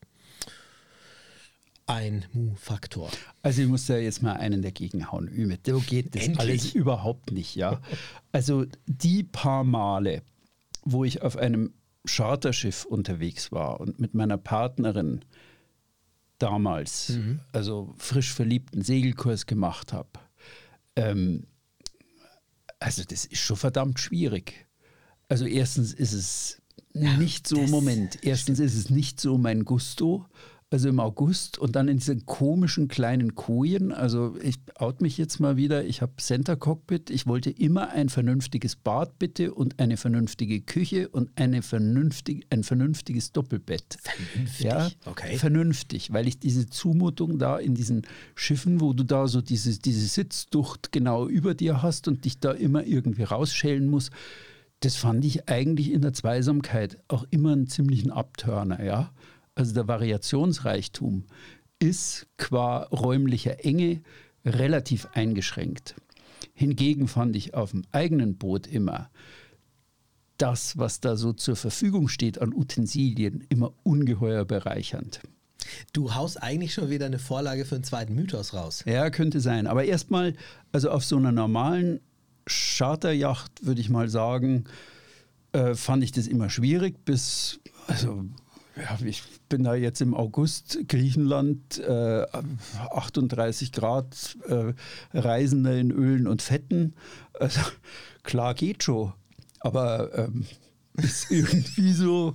[1.86, 3.10] ein Mu-Faktor.
[3.42, 5.28] Also ich muss da jetzt mal einen dagegen hauen.
[5.28, 5.66] Ümit.
[5.66, 6.40] So geht das Endlich.
[6.40, 7.80] alles überhaupt nicht, ja.
[8.32, 10.22] Also die paar Male,
[10.82, 11.74] wo ich auf einem
[12.06, 15.24] Charterschiff unterwegs war und mit meiner Partnerin
[16.38, 17.40] damals, Mhm.
[17.52, 20.08] also frisch verliebten Segelkurs gemacht habe,
[20.96, 21.46] ähm,
[22.80, 24.66] also das ist schon verdammt schwierig.
[25.28, 30.26] Also erstens ist es nicht so, Moment, erstens ist es nicht so mein Gusto,
[30.74, 35.38] also im August und dann in diesen komischen kleinen Kojen, also ich out mich jetzt
[35.38, 39.96] mal wieder, ich habe Center Cockpit, ich wollte immer ein vernünftiges Bad bitte und eine
[39.96, 43.98] vernünftige Küche und eine vernünftig, ein vernünftiges Doppelbett.
[44.02, 44.66] Vernünftig?
[44.66, 45.36] Ja, Okay.
[45.36, 48.02] vernünftig, weil ich diese Zumutung da in diesen
[48.34, 52.50] Schiffen, wo du da so diese, diese Sitzducht genau über dir hast und dich da
[52.50, 54.10] immer irgendwie rausschälen musst,
[54.80, 59.12] das fand ich eigentlich in der Zweisamkeit auch immer einen ziemlichen Abturner, ja.
[59.54, 61.24] Also der Variationsreichtum,
[61.78, 64.02] ist qua räumlicher Enge
[64.44, 65.94] relativ eingeschränkt.
[66.54, 69.10] Hingegen fand ich auf dem eigenen Boot immer
[70.38, 75.20] das, was da so zur Verfügung steht an Utensilien, immer ungeheuer bereichernd.
[75.92, 78.82] Du haust eigentlich schon wieder eine Vorlage für einen zweiten Mythos raus.
[78.86, 79.66] Ja, könnte sein.
[79.66, 80.34] Aber erstmal,
[80.72, 82.00] also auf so einer normalen
[82.46, 84.64] Charterjacht würde ich mal sagen,
[85.52, 88.24] äh, fand ich das immer schwierig, bis, also
[88.76, 92.26] ja, ich bin da jetzt im August Griechenland, äh,
[92.90, 94.72] 38 Grad, äh,
[95.12, 96.94] Reisende in Ölen und Fetten.
[97.38, 97.60] Also,
[98.22, 99.12] klar geht schon,
[99.60, 100.46] aber ähm,
[100.94, 102.34] ist irgendwie so,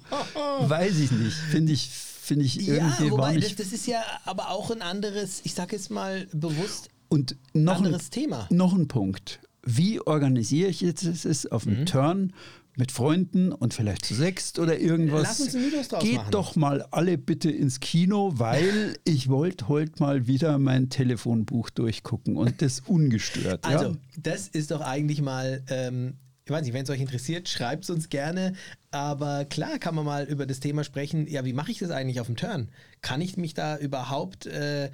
[0.62, 3.38] weiß ich nicht, finde ich, finde ich irgendwie ja, wobei.
[3.38, 7.78] Das, das ist ja aber auch ein anderes, ich sage jetzt mal bewusst, und noch
[7.78, 8.47] anderes ein, Thema.
[8.52, 9.39] Noch ein Punkt.
[9.63, 11.86] Wie organisiere ich jetzt es auf dem Mhm.
[11.86, 12.34] Turn
[12.75, 15.23] mit Freunden und vielleicht zu sechst oder irgendwas?
[15.23, 16.32] Lass uns einen Mythos draus Geht machen.
[16.32, 22.38] doch mal alle bitte ins Kino, weil ich wollte heute mal wieder mein Telefonbuch durchgucken
[22.38, 23.65] und das ungestört.
[23.65, 23.97] Also, ja?
[24.17, 27.89] das ist doch eigentlich mal, ähm, ich weiß nicht, wenn es euch interessiert, schreibt es
[27.89, 28.53] uns gerne.
[28.91, 31.27] Aber klar kann man mal über das Thema sprechen.
[31.27, 32.69] Ja, wie mache ich das eigentlich auf dem Turn?
[33.01, 34.89] Kann ich mich da überhaupt äh,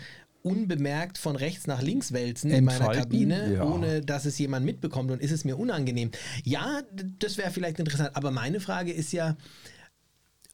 [0.46, 2.92] unbemerkt von rechts nach links wälzen in meiner?
[2.92, 3.64] Kabine, Ja.
[3.64, 5.12] ohne dass es jemand mitbekommt?
[5.12, 6.12] Und ist es mir unangenehm?
[6.44, 6.82] Ja,
[7.20, 8.16] das wäre vielleicht interessant.
[8.16, 9.36] Aber meine Frage ist ja,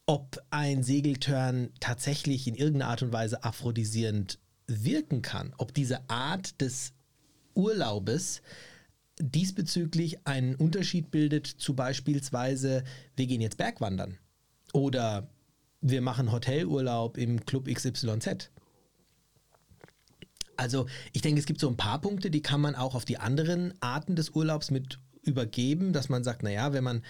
[0.06, 5.54] ob ein Segeltörn tatsächlich in irgendeiner Art und Weise aphrodisierend wirken kann.
[5.58, 6.92] Ob diese Art des
[7.54, 8.42] Urlaubes
[9.20, 12.82] diesbezüglich einen Unterschied bildet zu beispielsweise,
[13.14, 14.18] wir gehen jetzt Bergwandern
[14.72, 15.28] oder
[15.82, 18.50] wir machen Hotelurlaub im Club XYZ.
[20.62, 23.18] Also ich denke, es gibt so ein paar Punkte, die kann man auch auf die
[23.18, 27.02] anderen Arten des Urlaubs mit übergeben, dass man sagt, naja, wenn man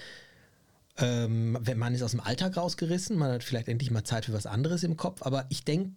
[0.98, 4.34] ähm, wenn man ist aus dem Alltag rausgerissen, man hat vielleicht endlich mal Zeit für
[4.34, 5.92] was anderes im Kopf, aber ich denke,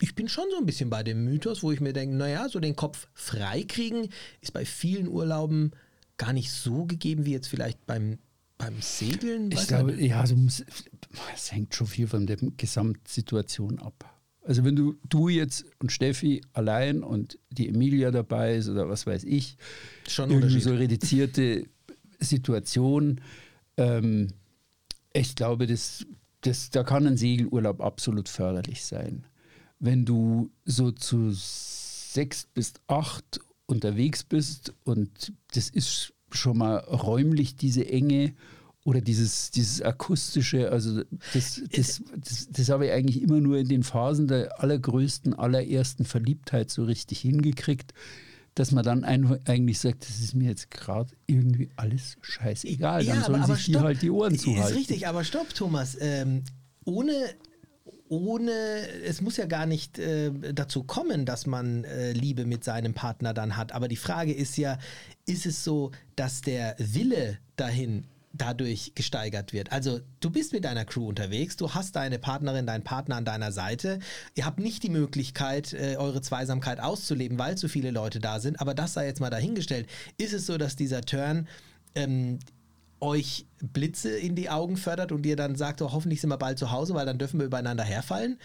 [0.00, 2.58] ich bin schon so ein bisschen bei dem Mythos, wo ich mir denke, naja, so
[2.58, 4.08] den Kopf frei kriegen
[4.40, 5.72] ist bei vielen Urlauben
[6.16, 8.18] gar nicht so gegeben wie jetzt vielleicht beim,
[8.58, 9.50] beim Segeln.
[9.50, 10.64] Ich glaube, ja, musst,
[11.34, 14.19] es hängt schon viel von der Gesamtsituation ab.
[14.50, 19.06] Also wenn du, du jetzt und Steffi allein und die Emilia dabei ist oder was
[19.06, 19.56] weiß ich,
[20.08, 21.68] Schon irgendwie so reduzierte
[22.18, 23.20] Situation,
[23.76, 24.32] ähm,
[25.12, 26.04] ich glaube, das,
[26.40, 29.24] das, da kann ein Segelurlaub absolut förderlich sein.
[29.78, 37.54] Wenn du so zu sechs bis acht unterwegs bist und das ist schon mal räumlich
[37.54, 38.34] diese Enge
[38.84, 41.02] oder dieses, dieses akustische, also
[41.34, 46.04] das, das, das, das habe ich eigentlich immer nur in den Phasen der allergrößten, allerersten
[46.04, 47.92] Verliebtheit so richtig hingekriegt,
[48.54, 53.04] dass man dann eigentlich sagt, das ist mir jetzt gerade irgendwie alles scheißegal.
[53.04, 53.84] Dann sollen sich die stopp.
[53.84, 54.76] halt die Ohren Ist zuhalten.
[54.76, 55.96] richtig, aber stopp, Thomas.
[56.00, 56.42] Ähm,
[56.84, 57.12] ohne,
[58.08, 58.50] ohne,
[59.06, 63.34] es muss ja gar nicht äh, dazu kommen, dass man äh, Liebe mit seinem Partner
[63.34, 63.72] dann hat.
[63.72, 64.78] Aber die Frage ist ja,
[65.26, 69.72] ist es so, dass der Wille dahin dadurch gesteigert wird.
[69.72, 73.50] Also du bist mit deiner Crew unterwegs, du hast deine Partnerin, deinen Partner an deiner
[73.50, 73.98] Seite,
[74.34, 78.60] ihr habt nicht die Möglichkeit, äh, eure Zweisamkeit auszuleben, weil zu viele Leute da sind,
[78.60, 79.88] aber das sei jetzt mal dahingestellt.
[80.16, 81.48] Ist es so, dass dieser Turn
[81.94, 82.38] ähm,
[83.00, 86.58] euch Blitze in die Augen fördert und ihr dann sagt, oh, hoffentlich sind wir bald
[86.58, 88.38] zu Hause, weil dann dürfen wir übereinander herfallen?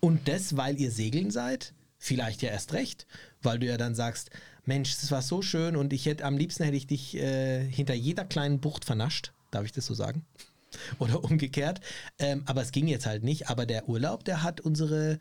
[0.00, 1.72] Und das, weil ihr segeln seid?
[1.98, 3.06] Vielleicht ja erst recht,
[3.40, 4.30] weil du ja dann sagst,
[4.66, 7.94] Mensch, das war so schön und ich hätte am liebsten hätte ich dich äh, hinter
[7.94, 9.32] jeder kleinen Bucht vernascht.
[9.50, 10.24] Darf ich das so sagen?
[10.98, 11.80] Oder umgekehrt.
[12.18, 13.48] Ähm, aber es ging jetzt halt nicht.
[13.48, 15.18] Aber der Urlaub, der hat unsere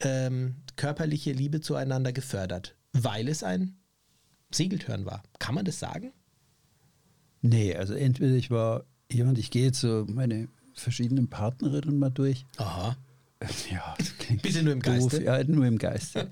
[0.00, 3.76] ähm, körperliche Liebe zueinander gefördert, weil es ein
[4.50, 5.22] Segeltörn war.
[5.38, 6.12] Kann man das sagen?
[7.42, 12.46] Nee, also entweder ich war jemand, ich gehe jetzt so meine verschiedenen Partnerinnen mal durch.
[12.56, 12.96] Aha.
[13.70, 14.92] Ja, das klingt Bitte nur im doof.
[15.08, 15.22] Geiste.
[15.24, 16.28] Ja, nur im Geiste.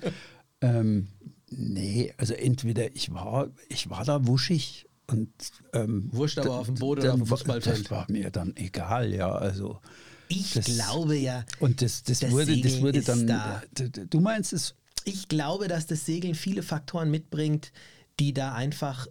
[0.60, 1.08] ähm,
[1.50, 5.30] nee, also entweder ich war, ich war da wuschig und
[5.72, 7.84] ähm, Wurscht aber auf dem Boden oder auf dem Fußballfeld.
[7.84, 9.30] Das war mir dann egal, ja.
[9.32, 9.80] Also
[10.28, 13.26] Ich Das- glaube ja, und das, das, Das wurde, das Segeln wurde ist dann.
[13.26, 13.62] da.
[14.10, 14.74] Du meinst es?
[15.04, 17.72] ich glaube, dass das Segeln viele Faktoren mitbringt,
[18.20, 19.06] die da einfach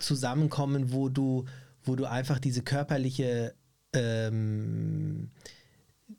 [0.00, 1.44] zusammenkommen, wo du,
[1.84, 3.54] wo du einfach diese körperliche,
[3.92, 5.30] ähm,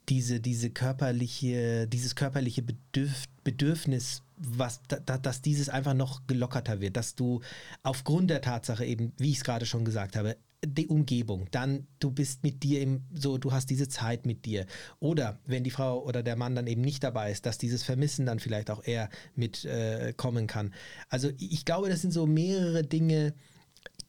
[0.08, 6.80] diese, diese körperliche, dieses körperliche Bedürf, Bedürfnis, was, da, da, dass dieses einfach noch gelockerter
[6.80, 7.42] wird, dass du
[7.84, 12.12] aufgrund der Tatsache eben, wie ich es gerade schon gesagt habe, die Umgebung, dann du
[12.12, 14.66] bist mit dir im, so, du hast diese Zeit mit dir.
[15.00, 18.26] Oder wenn die Frau oder der Mann dann eben nicht dabei ist, dass dieses Vermissen
[18.26, 20.74] dann vielleicht auch eher mit äh, kann.
[21.08, 23.34] Also ich glaube, das sind so mehrere Dinge,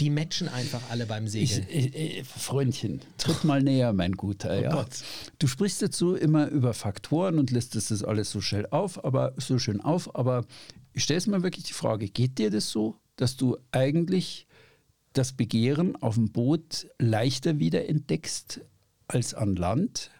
[0.00, 1.66] die matchen einfach alle beim Segeln.
[1.68, 4.58] Ich, äh, Freundchen, tritt mal näher, mein Guter.
[4.58, 4.72] Oh ja.
[4.72, 5.02] Gott.
[5.38, 9.58] Du sprichst dazu immer über Faktoren und listest das alles so schnell auf, aber so
[9.58, 10.14] schön auf.
[10.14, 10.46] Aber
[10.94, 14.46] ich stelle mal wirklich die Frage: Geht dir das so, dass du eigentlich
[15.12, 18.62] das Begehren auf dem Boot leichter wiederentdeckst
[19.06, 20.10] als an Land?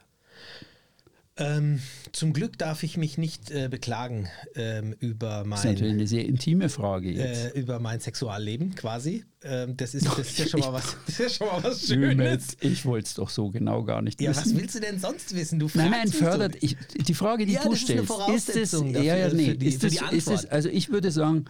[1.41, 1.81] Ähm,
[2.13, 6.07] zum Glück darf ich mich nicht äh, beklagen ähm, über Das ist natürlich mein, eine
[6.07, 7.57] sehr intime Frage jetzt.
[7.57, 9.25] äh, über mein Sexualleben quasi.
[9.43, 11.87] Ähm, das, ist, das ist ja schon mal was, das ist ja schon mal was
[11.87, 12.57] Schönes.
[12.61, 14.59] ich wollte es doch so genau gar nicht Ja, was wissen.
[14.61, 15.59] willst du denn sonst wissen?
[15.59, 16.57] Du Nein, nein, fördert.
[16.61, 16.77] Ich,
[17.07, 18.11] die Frage, die Ja, du das stellst,
[18.51, 21.47] ist es, ja, ja, dafür, nee, die- ist die ist es, also ich würde sagen,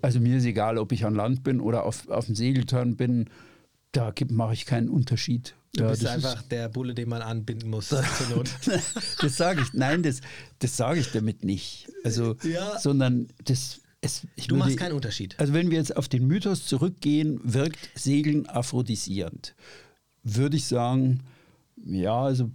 [0.00, 3.26] also mir ist egal, ob ich an Land bin oder auf, auf dem Segeltörn bin,
[3.92, 5.54] da mache ich keinen Unterschied.
[5.76, 8.02] Du Ja, bist einfach der Bulle, den man anbinden muss zur
[8.34, 8.48] Not.
[9.20, 10.20] Das sage ich, nein, das,
[10.60, 11.88] das sage ich damit nicht.
[12.04, 12.78] Also, Ja.
[12.78, 15.34] sondern das, es, Du würde, machst keinen Unterschied.
[15.38, 19.54] Also wenn wir jetzt auf den Mythos zurückgehen, wirkt Segeln aphrodisierend.
[20.22, 21.20] Würde ich sagen,
[21.84, 22.50] ja, also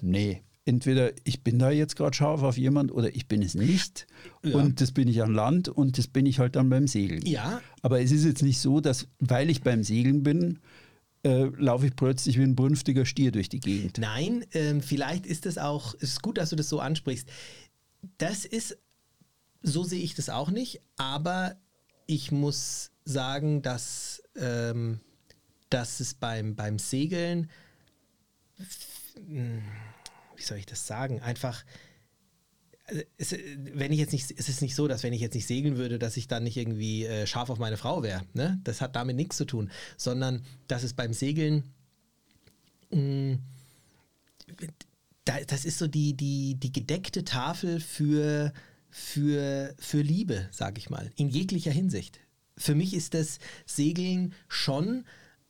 [0.00, 0.42] nee.
[0.66, 4.06] Entweder ich bin da jetzt gerade scharf auf jemand oder ich bin es nicht.
[4.42, 4.54] Ja.
[4.56, 7.20] Und das bin ich an Land und das bin ich halt dann beim Segeln.
[7.26, 7.60] Ja.
[7.82, 10.60] Aber es ist jetzt nicht so, dass, weil ich beim Segeln bin,
[11.24, 13.98] äh, laufe ich plötzlich wie ein brünftiger Stier durch die Gegend.
[13.98, 17.28] Nein, ähm, vielleicht ist es auch, es ist gut, dass du das so ansprichst.
[18.18, 18.78] Das ist,
[19.62, 21.56] so sehe ich das auch nicht, aber
[22.06, 25.00] ich muss sagen, dass, ähm,
[25.70, 27.50] dass es beim, beim Segeln,
[29.16, 29.62] hm,
[30.36, 31.64] wie soll ich das sagen, einfach,
[33.16, 33.34] es,
[33.72, 35.98] wenn ich jetzt nicht, es ist nicht so, dass wenn ich jetzt nicht segeln würde,
[35.98, 38.22] dass ich dann nicht irgendwie äh, scharf auf meine Frau wäre.
[38.34, 38.60] Ne?
[38.64, 41.64] Das hat damit nichts zu tun, sondern dass es beim Segeln
[42.90, 43.38] mh,
[45.24, 48.52] da, das ist so die, die, die gedeckte Tafel für,
[48.90, 52.20] für, für Liebe, sag ich mal, in jeglicher Hinsicht.
[52.56, 55.04] Für mich ist das Segeln schon,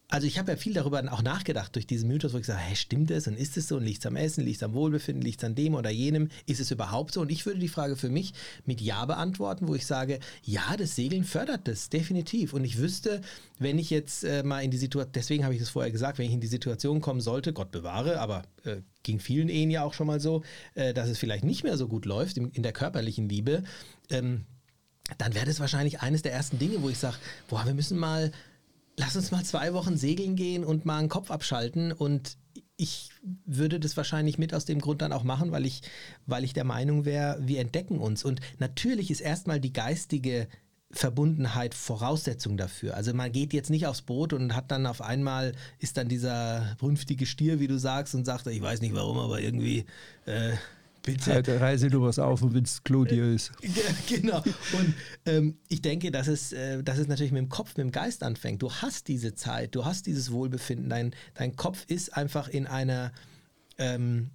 [0.08, 2.76] also ich habe ja viel darüber auch nachgedacht durch diesen Mythos, wo ich sage, hey,
[2.76, 3.26] stimmt das?
[3.26, 3.76] Und ist es so?
[3.76, 6.28] Und liegt es am Essen, liegt es am Wohlbefinden, liegt es an dem oder jenem,
[6.46, 7.22] ist es überhaupt so?
[7.22, 8.34] Und ich würde die Frage für mich
[8.66, 12.52] mit Ja beantworten, wo ich sage, ja, das Segeln fördert das, definitiv.
[12.52, 13.22] Und ich wüsste,
[13.58, 16.26] wenn ich jetzt äh, mal in die Situation, deswegen habe ich das vorher gesagt, wenn
[16.26, 19.94] ich in die Situation kommen sollte, Gott bewahre, aber äh, ging vielen Ehen ja auch
[19.94, 20.42] schon mal so,
[20.74, 23.64] äh, dass es vielleicht nicht mehr so gut läuft in, in der körperlichen Liebe,
[24.10, 24.44] ähm,
[25.18, 27.16] dann wäre das wahrscheinlich eines der ersten Dinge, wo ich sage,
[27.48, 28.32] boah, wir müssen mal,
[28.96, 32.37] lass uns mal zwei Wochen segeln gehen und mal einen Kopf abschalten und
[32.76, 33.11] ich
[33.44, 35.83] würde das wahrscheinlich mit aus dem Grund dann auch machen, weil ich,
[36.26, 38.24] weil ich der Meinung wäre, wir entdecken uns.
[38.24, 40.48] Und natürlich ist erstmal die geistige
[40.90, 42.94] Verbundenheit Voraussetzung dafür.
[42.94, 46.76] Also man geht jetzt nicht aufs Boot und hat dann auf einmal, ist dann dieser
[46.78, 49.87] brünftige Stier, wie du sagst, und sagt, ich weiß nicht warum, aber irgendwie,
[50.26, 50.52] äh,
[51.04, 51.32] bitte.
[51.32, 53.52] Halt, reise du was auf und wenn es Claudia ist.
[53.62, 54.38] Ja, genau.
[54.38, 54.94] Und
[55.26, 58.22] ähm, ich denke, dass es, äh, dass es natürlich mit dem Kopf, mit dem Geist
[58.22, 58.62] anfängt.
[58.62, 60.88] Du hast diese Zeit, du hast dieses Wohlbefinden.
[60.88, 63.12] Dein, dein Kopf ist einfach in einer,
[63.78, 64.30] ähm,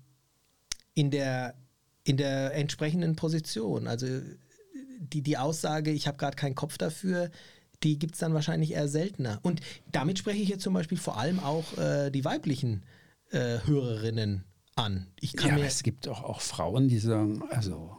[0.94, 1.56] in der,
[2.04, 3.88] in der entsprechenden Position.
[3.88, 4.08] Also
[5.00, 7.30] die, die Aussage, ich habe gerade keinen Kopf dafür,
[7.84, 9.40] die gibt es dann wahrscheinlich eher seltener.
[9.42, 12.84] Und damit spreche ich jetzt zum Beispiel vor allem auch äh, die weiblichen
[13.32, 14.44] äh, Hörerinnen
[14.80, 15.08] an.
[15.20, 17.96] Ich kann Ja, aber mir es gibt auch, auch Frauen, die sagen, also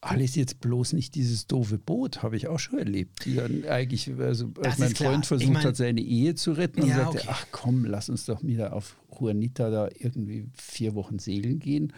[0.00, 3.24] alles jetzt bloß nicht dieses doofe Boot, habe ich auch schon erlebt.
[3.24, 4.94] Die dann eigentlich, also als mein.
[4.96, 7.28] Freund Ich versucht mein- hat, seine Ehe zu retten und Ja, sagte, okay.
[7.30, 11.92] ach komm, lass uns doch wieder auf Juanita da irgendwie vier Wochen segeln gehen.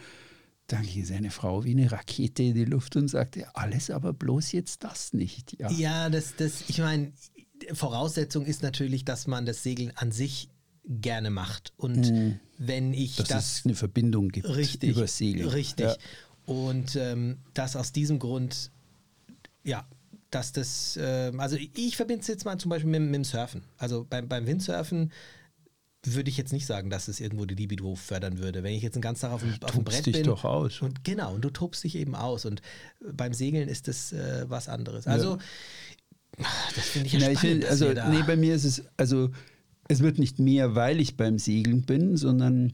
[0.67, 4.51] Dann ging seine Frau wie eine Rakete in die Luft und sagte, alles aber bloß
[4.51, 5.57] jetzt das nicht.
[5.59, 7.11] Ja, Ja, das, das, ich meine,
[7.73, 10.49] Voraussetzung ist natürlich, dass man das Segeln an sich
[10.87, 11.73] gerne macht.
[11.77, 15.49] Und wenn ich dass das, eine Verbindung gibt richtig, über Segeln.
[15.49, 15.95] richtig, Ja.
[16.45, 18.71] und ähm, das aus diesem Grund,
[19.63, 19.87] ja,
[20.31, 23.63] dass das, ähm, also ich verbinde es jetzt mal zum Beispiel mit, mit dem Surfen.
[23.77, 25.11] Also beim, beim Windsurfen
[26.07, 28.61] würde ich jetzt nicht sagen, dass es irgendwo die Libido fördern würde.
[28.61, 30.23] Wenn ich jetzt einen ganzen Tag auf dem, auf dem Tobst Brett dich bin.
[30.25, 30.81] doch aus.
[30.81, 32.45] Und genau, und du tobst dich eben aus.
[32.45, 32.59] Und
[33.01, 35.07] äh, beim Segeln ist das äh, was anderes.
[35.07, 35.39] Also,
[36.75, 37.63] das finde ich ja Na, ich spannend.
[37.63, 39.29] dass also, nee, bei mir ist es, also,
[39.87, 42.73] es wird nicht mehr, weil ich beim Segeln bin, sondern,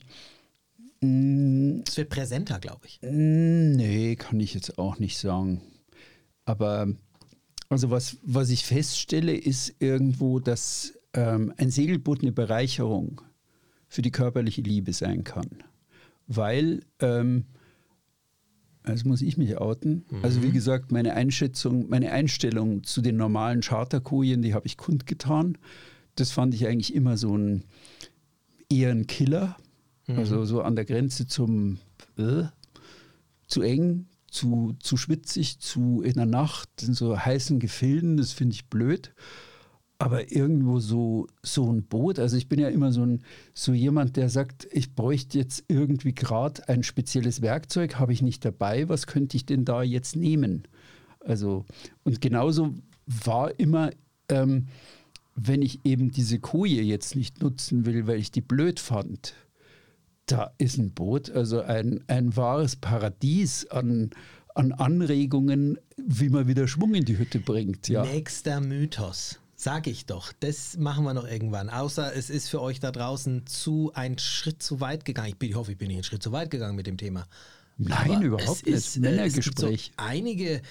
[1.01, 2.99] mh, es wird präsenter, glaube ich.
[3.01, 3.09] mh,
[3.77, 5.61] nee, kann ich jetzt auch nicht sagen.
[6.45, 6.87] Aber,
[7.69, 13.21] also, was, was ich feststelle, ist irgendwo, dass ähm, ein Segelboot eine Bereicherung
[13.87, 15.49] für die körperliche Liebe sein kann.
[16.27, 17.45] Weil, ähm,
[18.83, 20.05] also muss ich mich outen.
[20.23, 25.57] Also wie gesagt, meine Einschätzung, meine Einstellung zu den normalen Charterkojen, die habe ich kundgetan.
[26.15, 27.63] Das fand ich eigentlich immer so ein
[28.69, 29.57] eher ein Killer.
[30.07, 31.77] Also so an der Grenze zum
[32.17, 32.43] äh,
[33.47, 38.55] zu eng, zu, zu schwitzig, zu in der Nacht, in so heißen Gefilden, das finde
[38.55, 39.13] ich blöd.
[40.01, 43.21] aber irgendwo so, so ein Boot, also ich bin ja immer so, ein,
[43.53, 48.43] so jemand, der sagt, ich bräuchte jetzt irgendwie gerade ein spezielles Werkzeug, habe ich nicht
[48.43, 50.63] dabei, was könnte ich denn da jetzt nehmen?
[51.19, 51.65] Also,
[52.03, 52.73] und genauso
[53.05, 53.91] war immer,
[54.29, 54.69] ähm,
[55.43, 59.33] wenn ich eben diese Koje jetzt nicht nutzen will, weil ich die blöd fand,
[60.25, 64.11] da ist ein Boot, also ein, ein wahres Paradies an,
[64.53, 67.87] an Anregungen, wie man wieder Schwung in die Hütte bringt.
[67.87, 68.03] Ja.
[68.03, 69.39] Nächster Mythos.
[69.55, 71.69] Sag ich doch, das machen wir noch irgendwann.
[71.69, 75.29] Außer es ist für euch da draußen zu ein Schritt zu weit gegangen.
[75.29, 77.27] Ich, bin, ich hoffe, ich bin nicht einen Schritt zu weit gegangen mit dem Thema.
[77.77, 78.75] Nein, Aber überhaupt nicht.
[78.75, 79.43] ist, äh, Männergespräch.
[79.43, 80.61] Es gibt so einige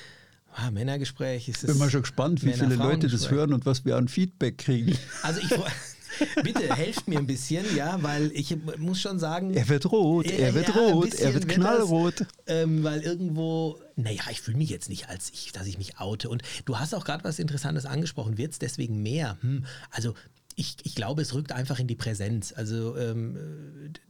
[0.54, 1.48] ah, Männergespräch.
[1.48, 4.08] Es Bin ist mal schon gespannt, wie viele Leute das hören und was wir an
[4.08, 4.96] Feedback kriegen.
[5.22, 5.50] Also ich
[6.42, 10.54] bitte helft mir ein bisschen, ja, weil ich muss schon sagen, Er wird rot, er
[10.54, 12.20] wird ja, rot, er wird wird knallrot.
[12.20, 15.98] Das, ähm, weil irgendwo, naja, ich fühle mich jetzt nicht als ich, dass ich mich
[15.98, 16.28] oute.
[16.28, 18.38] Und du hast auch gerade was Interessantes angesprochen.
[18.38, 19.38] Wird es deswegen mehr?
[19.40, 20.14] Hm, also
[20.56, 22.52] ich, ich glaube, es rückt einfach in die Präsenz.
[22.52, 23.38] Also ähm,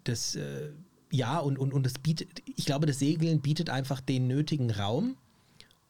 [0.04, 0.70] das, äh,
[1.10, 5.16] ja, und, und, und es bietet, ich glaube, das Segeln bietet einfach den nötigen Raum,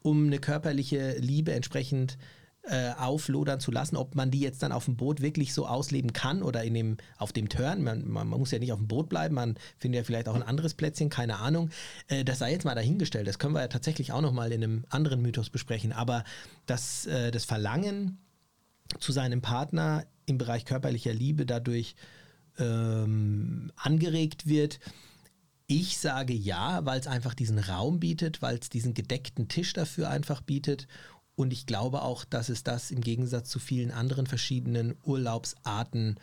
[0.03, 2.19] um eine körperliche Liebe entsprechend
[2.63, 6.13] äh, auflodern zu lassen, ob man die jetzt dann auf dem Boot wirklich so ausleben
[6.13, 7.83] kann oder in dem, auf dem Turn.
[7.83, 10.35] Man, man, man muss ja nicht auf dem Boot bleiben, man findet ja vielleicht auch
[10.35, 11.71] ein anderes Plätzchen, keine Ahnung.
[12.09, 13.27] Äh, das sei jetzt mal dahingestellt.
[13.27, 15.93] Das können wir ja tatsächlich auch nochmal in einem anderen Mythos besprechen.
[15.93, 16.25] Aber
[16.67, 18.19] das, äh, das Verlangen
[18.99, 21.97] zu seinem Partner im Bereich körperlicher Liebe dadurch
[22.59, 24.81] ähm, angeregt wird,
[25.71, 30.11] ich sage ja, weil es einfach diesen Raum bietet, weil es diesen gedeckten Tisch dafür
[30.11, 30.89] einfach bietet.
[31.37, 36.19] Und ich glaube auch, dass es das im Gegensatz zu vielen anderen verschiedenen Urlaubsarten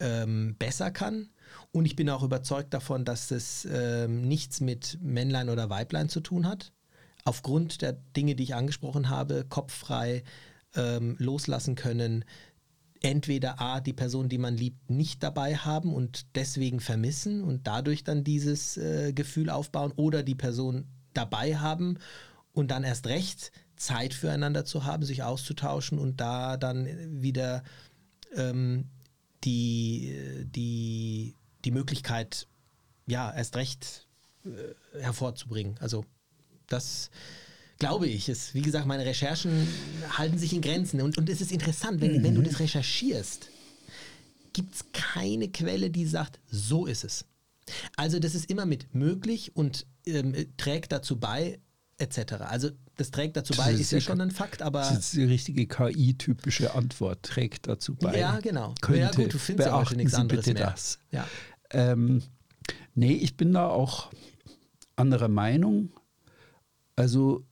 [0.00, 1.30] ähm, besser kann.
[1.70, 6.18] Und ich bin auch überzeugt davon, dass es ähm, nichts mit Männlein oder Weiblein zu
[6.18, 6.72] tun hat.
[7.24, 10.24] Aufgrund der Dinge, die ich angesprochen habe, kopffrei
[10.74, 12.24] ähm, loslassen können,
[13.02, 18.04] entweder A, die Person, die man liebt, nicht dabei haben und deswegen vermissen und dadurch
[18.04, 21.98] dann dieses äh, Gefühl aufbauen oder die Person dabei haben
[22.52, 26.86] und dann erst recht Zeit füreinander zu haben, sich auszutauschen und da dann
[27.22, 27.64] wieder
[28.36, 28.88] ähm,
[29.44, 31.34] die, die,
[31.64, 32.46] die Möglichkeit,
[33.06, 34.06] ja, erst recht
[34.44, 35.76] äh, hervorzubringen.
[35.80, 36.04] Also
[36.68, 37.10] das
[37.82, 38.28] glaube ich.
[38.28, 39.66] Es, wie gesagt, meine Recherchen
[40.16, 41.00] halten sich in Grenzen.
[41.00, 43.48] Und, und es ist interessant, wenn, wenn du das recherchierst,
[44.52, 47.24] gibt es keine Quelle, die sagt, so ist es.
[47.96, 51.58] Also das ist immer mit möglich und ähm, trägt dazu bei,
[51.98, 52.34] etc.
[52.42, 54.82] Also das trägt dazu bei, Das ist ja schon ein Fakt, aber...
[54.82, 58.16] Das ist die richtige KI-typische Antwort, trägt dazu bei.
[58.16, 58.76] Ja, genau.
[58.80, 59.00] Könnte.
[59.00, 60.70] Ja, gut, du findest ja wahrscheinlich nichts Sie anderes bitte mehr.
[60.70, 60.98] das.
[61.10, 61.26] Ja.
[61.70, 62.22] Ähm,
[62.94, 64.12] nee, ich bin da auch
[64.94, 65.90] anderer Meinung.
[66.94, 67.44] Also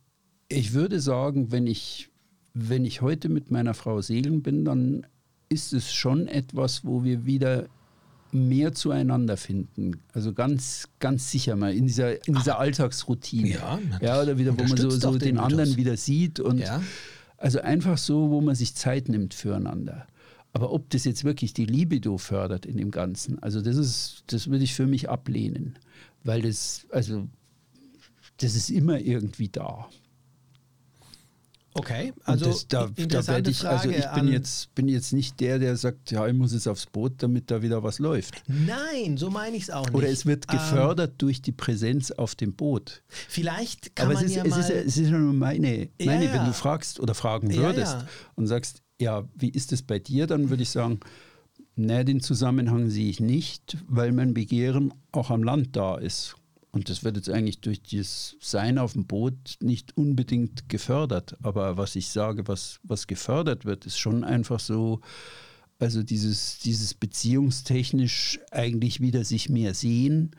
[0.51, 2.11] ich würde sagen, wenn ich,
[2.53, 5.07] wenn ich heute mit meiner Frau segeln bin, dann
[5.49, 7.67] ist es schon etwas, wo wir wieder
[8.33, 10.01] mehr zueinander finden.
[10.13, 13.49] Also ganz, ganz sicher mal in dieser, in dieser Alltagsroutine.
[13.49, 16.83] Ja, ja, oder wieder, wo man so, so den den anderen wieder sieht und Ja.
[17.39, 20.07] also einfach so, wo man sich Zeit nimmt füreinander.
[20.53, 24.49] Aber ob das jetzt wirklich die Libido fördert in dem Ganzen, also das ist, das
[24.49, 25.79] würde ich für mich ablehnen.
[26.23, 27.29] Weil das, also,
[28.39, 29.89] das ist immer irgendwie da.
[31.73, 35.39] Okay, also das, da, da werde ich, also ich bin an- jetzt, bin jetzt nicht
[35.39, 38.43] der, der sagt, ja, ich muss jetzt aufs Boot, damit da wieder was läuft.
[38.49, 39.95] Nein, so meine ich es auch nicht.
[39.95, 43.03] Oder es wird Ähm, gefördert durch die Präsenz auf dem Boot.
[43.29, 44.61] vielleicht kann Aber man es ist, ja es, mal...
[44.61, 46.33] ist, es ist ja nur meine, meine ja.
[46.35, 48.07] wenn du fragst oder fragen würdest ja.
[48.35, 50.99] und sagst, ja, wie ist es bei dir, dann würde ich sagen,
[51.77, 56.35] ne, den Zusammenhang sehe ich nicht, weil mein Begehren auch am Land da ist.
[56.73, 61.37] Und das wird jetzt eigentlich durch das Sein auf dem Boot nicht unbedingt gefördert.
[61.43, 65.01] Aber was ich sage, was, was gefördert wird, ist schon einfach so,
[65.81, 70.37] also dieses, dieses beziehungstechnisch eigentlich wieder sich mehr sehen,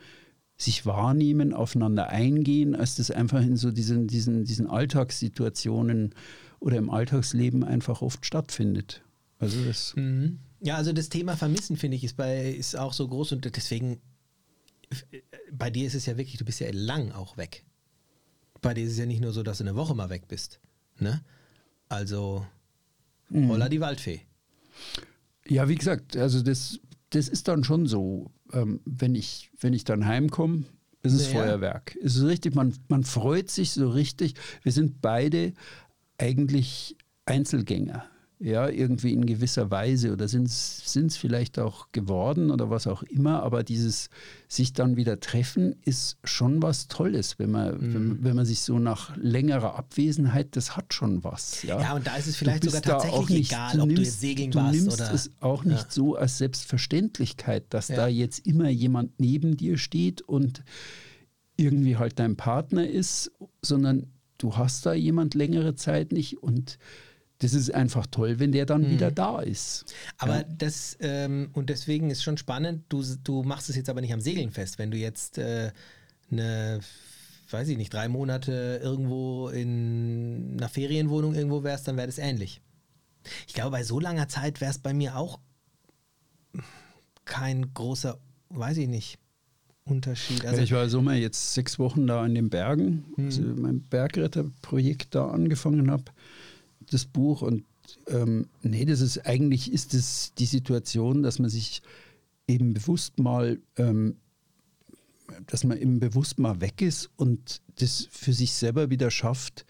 [0.56, 6.14] sich wahrnehmen, aufeinander eingehen, als das einfach in so diesen, diesen, diesen Alltagssituationen
[6.60, 9.02] oder im Alltagsleben einfach oft stattfindet.
[9.38, 10.38] Also das, Mhm.
[10.64, 14.00] Ja, also das Thema Vermissen, finde ich, ist, bei, ist auch so groß und deswegen,
[15.52, 17.64] bei dir ist es ja wirklich, du bist ja lang auch weg.
[18.60, 20.60] Bei dir ist es ja nicht nur so, dass du eine Woche mal weg bist.
[20.98, 21.22] Ne?
[21.88, 22.46] Also,
[23.28, 23.48] Mhm.
[23.48, 24.20] holla die Waldfee.
[25.46, 26.78] ja, wie gesagt, also das,
[27.10, 30.64] das ist dann schon so, ähm, wenn, ich, wenn ich dann heimkomme,
[31.02, 31.40] ist es Ja.
[31.40, 31.96] Feuerwerk.
[32.02, 34.34] Es ist richtig, man, man freut sich so richtig.
[34.62, 35.52] Wir sind beide
[36.18, 38.04] eigentlich Einzelgänger.
[38.42, 43.40] Ja, irgendwie in gewisser Weise oder sind es vielleicht auch geworden oder was auch immer,
[43.44, 44.10] aber dieses
[44.48, 47.94] sich dann wieder treffen ist schon was Tolles, wenn man, mhm.
[47.94, 51.62] wenn, wenn, man sich so nach längerer Abwesenheit, das hat schon was.
[51.62, 54.20] Ja, ja und da ist es vielleicht sogar tatsächlich nicht, egal, ob nimmst, du jetzt
[54.20, 55.14] segeln du warst nimmst oder.
[55.14, 55.90] es auch nicht ja.
[55.90, 57.96] so als Selbstverständlichkeit, dass ja.
[57.96, 60.64] da jetzt immer jemand neben dir steht und
[61.56, 63.30] irgendwie halt dein Partner ist,
[63.60, 66.78] sondern du hast da jemand längere Zeit nicht und
[67.42, 68.90] das ist einfach toll, wenn der dann mhm.
[68.90, 69.92] wieder da ist.
[70.16, 70.44] Aber ja.
[70.58, 74.20] das, ähm, und deswegen ist schon spannend, du, du machst es jetzt aber nicht am
[74.20, 74.78] Segeln fest.
[74.78, 75.72] Wenn du jetzt äh,
[76.30, 76.78] eine,
[77.50, 82.60] weiß ich nicht, drei Monate irgendwo in einer Ferienwohnung irgendwo wärst, dann wäre das ähnlich.
[83.48, 85.40] Ich glaube, bei so langer Zeit wäre es bei mir auch
[87.24, 88.18] kein großer,
[88.50, 89.18] weiß ich nicht,
[89.84, 90.46] Unterschied.
[90.46, 93.24] Also ich war Sommer jetzt sechs Wochen da in den Bergen, mhm.
[93.24, 96.04] also mein Bergretterprojekt da angefangen habe
[96.92, 97.64] das Buch und
[98.08, 101.82] ähm, nee, das ist eigentlich ist es die Situation, dass man sich
[102.46, 104.16] eben bewusst mal, ähm,
[105.46, 109.64] dass man eben bewusst mal weg ist und das für sich selber wieder schafft,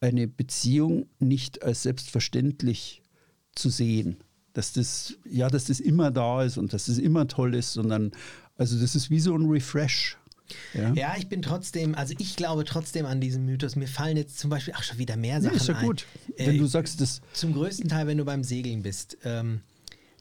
[0.00, 3.02] eine Beziehung nicht als selbstverständlich
[3.54, 4.16] zu sehen.
[4.52, 8.12] Dass das, ja, dass das immer da ist und dass das immer toll ist, sondern
[8.56, 10.18] also das ist wie so ein Refresh.
[10.74, 10.92] Ja.
[10.94, 11.14] ja.
[11.16, 13.76] ich bin trotzdem, also ich glaube trotzdem an diesen Mythos.
[13.76, 16.06] Mir fallen jetzt zum Beispiel auch schon wieder mehr Sachen ja, ist ja gut.
[16.38, 16.46] Ein.
[16.46, 17.20] Wenn äh, du sagst, das.
[17.32, 19.60] Zum größten Teil, wenn du beim Segeln bist, ähm,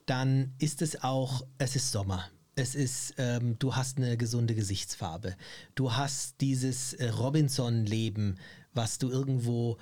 [0.05, 2.29] dann ist es auch, es ist Sommer.
[2.55, 5.35] Es ist, ähm, du hast eine gesunde Gesichtsfarbe.
[5.75, 8.37] Du hast dieses äh, Robinson-Leben,
[8.73, 9.77] was du irgendwo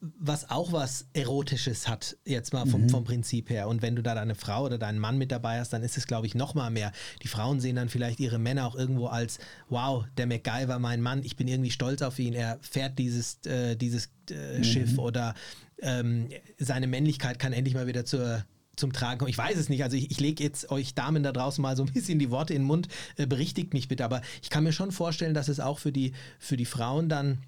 [0.00, 2.88] was auch was Erotisches hat, jetzt mal vom, mhm.
[2.90, 3.66] vom Prinzip her.
[3.68, 6.06] Und wenn du da deine Frau oder deinen Mann mit dabei hast, dann ist es,
[6.06, 6.92] glaube ich, noch mal mehr.
[7.22, 9.38] Die Frauen sehen dann vielleicht ihre Männer auch irgendwo als,
[9.68, 13.76] wow, der MacGyver, mein Mann, ich bin irgendwie stolz auf ihn, er fährt dieses, äh,
[13.76, 14.64] dieses äh, mhm.
[14.64, 15.34] Schiff oder
[15.80, 16.28] ähm,
[16.58, 18.44] seine Männlichkeit kann endlich mal wieder zur,
[18.76, 19.30] zum Tragen kommen.
[19.30, 19.82] Ich weiß es nicht.
[19.82, 22.54] Also ich, ich lege jetzt euch Damen da draußen mal so ein bisschen die Worte
[22.54, 22.88] in den Mund.
[23.16, 24.04] Äh, berichtigt mich bitte.
[24.04, 27.38] Aber ich kann mir schon vorstellen, dass es auch für die, für die Frauen dann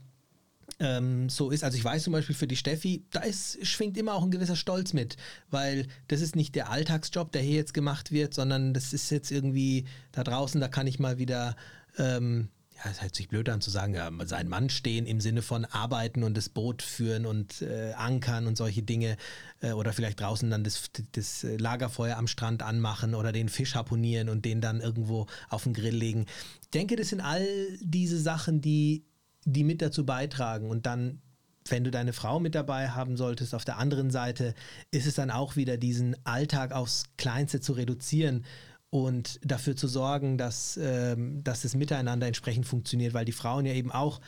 [0.81, 1.65] ähm, so ist.
[1.65, 4.57] Also ich weiß zum Beispiel für die Steffi, da ist, schwingt immer auch ein gewisser
[4.57, 5.17] Stolz mit,
[5.51, 9.31] weil das ist nicht der Alltagsjob, der hier jetzt gemacht wird, sondern das ist jetzt
[9.31, 11.57] irgendwie da draußen, da kann ich mal wieder,
[11.97, 15.43] ähm, ja, es hört sich blöd an zu sagen, ja, sein Mann stehen im Sinne
[15.43, 19.17] von arbeiten und das Boot führen und äh, ankern und solche Dinge
[19.61, 24.29] äh, oder vielleicht draußen dann das, das Lagerfeuer am Strand anmachen oder den Fisch harponieren
[24.29, 26.27] und den dann irgendwo auf den Grill legen.
[26.63, 27.45] Ich denke, das sind all
[27.81, 29.08] diese Sachen, die
[29.53, 30.69] die mit dazu beitragen.
[30.69, 31.21] Und dann,
[31.69, 34.55] wenn du deine Frau mit dabei haben solltest, auf der anderen Seite
[34.91, 38.45] ist es dann auch wieder diesen Alltag aufs Kleinste zu reduzieren
[38.91, 43.73] und dafür zu sorgen, dass, ähm, dass das Miteinander entsprechend funktioniert, weil die Frauen ja
[43.73, 44.21] eben auch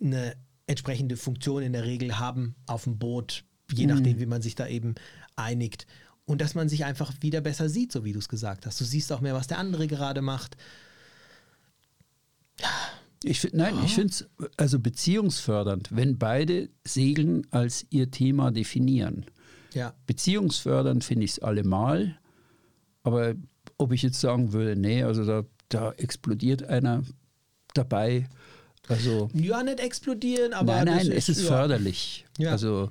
[0.00, 0.34] eine
[0.66, 3.94] entsprechende Funktion in der Regel haben auf dem Boot, je mhm.
[3.94, 4.94] nachdem, wie man sich da eben
[5.34, 5.86] einigt.
[6.26, 8.78] Und dass man sich einfach wieder besser sieht, so wie du es gesagt hast.
[8.80, 10.58] Du siehst auch mehr, was der andere gerade macht.
[13.24, 13.84] Ich find, nein, oh.
[13.84, 19.26] ich finde es also beziehungsfördernd, wenn beide Segeln als ihr Thema definieren.
[19.74, 19.94] Ja.
[20.06, 22.18] Beziehungsfördernd finde ich es allemal,
[23.02, 23.34] aber
[23.76, 27.02] ob ich jetzt sagen würde, nee, also da, da explodiert einer
[27.74, 28.28] dabei.
[28.88, 30.76] Also, ja, nicht explodieren, aber.
[30.76, 32.24] Nein, nein, es ist, ist förderlich.
[32.38, 32.52] Ja.
[32.52, 32.90] Also.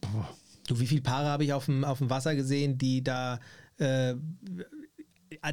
[0.00, 0.28] Boah.
[0.66, 3.40] Du, wie viele Paare habe ich auf dem, auf dem Wasser gesehen, die da
[3.78, 4.14] äh,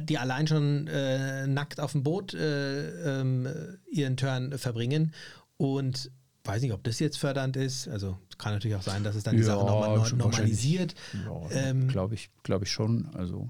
[0.02, 3.48] die allein schon äh, nackt auf dem Boot äh, ähm,
[3.90, 5.12] ihren Turn verbringen
[5.56, 6.10] und
[6.44, 7.88] weiß nicht, ob das jetzt fördernd ist.
[7.88, 10.94] Also kann natürlich auch sein, dass es dann die ja, Sache nochmal normalisiert.
[11.26, 13.10] Ja, ähm, glaube ich, glaube ich schon.
[13.14, 13.48] Also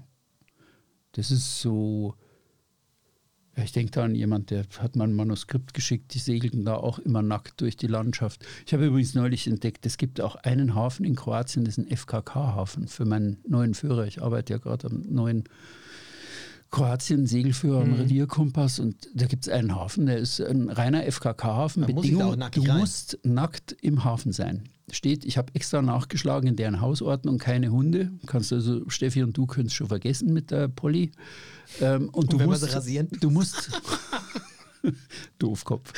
[1.13, 2.15] das ist so.
[3.55, 6.97] Ich denke da an jemand, der hat mal ein Manuskript geschickt, die segelten da auch
[6.97, 8.45] immer nackt durch die Landschaft.
[8.65, 11.97] Ich habe übrigens neulich entdeckt, es gibt auch einen Hafen in Kroatien, das ist ein
[11.97, 14.05] FKK-Hafen für meinen neuen Führer.
[14.05, 15.43] Ich arbeite ja gerade am neuen
[16.71, 17.93] Kroatien, Segelführer mhm.
[17.93, 21.85] am Revierkompass und da gibt es einen Hafen, der ist ein reiner FKK-Hafen.
[21.85, 22.77] Bedingung, du rein.
[22.77, 24.69] musst nackt im Hafen sein.
[24.91, 28.11] Steht, ich habe extra nachgeschlagen in deren Hausordnung, keine Hunde.
[28.25, 31.11] Kannst also, Steffi und du können es schon vergessen mit der Polly.
[31.79, 33.07] Ähm, und, und, du musst, rasieren?
[33.19, 33.69] Du musst.
[35.39, 35.93] Doofkopf.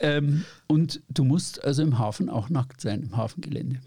[0.00, 3.80] ähm, und du musst also im Hafen auch nackt sein, im Hafengelände.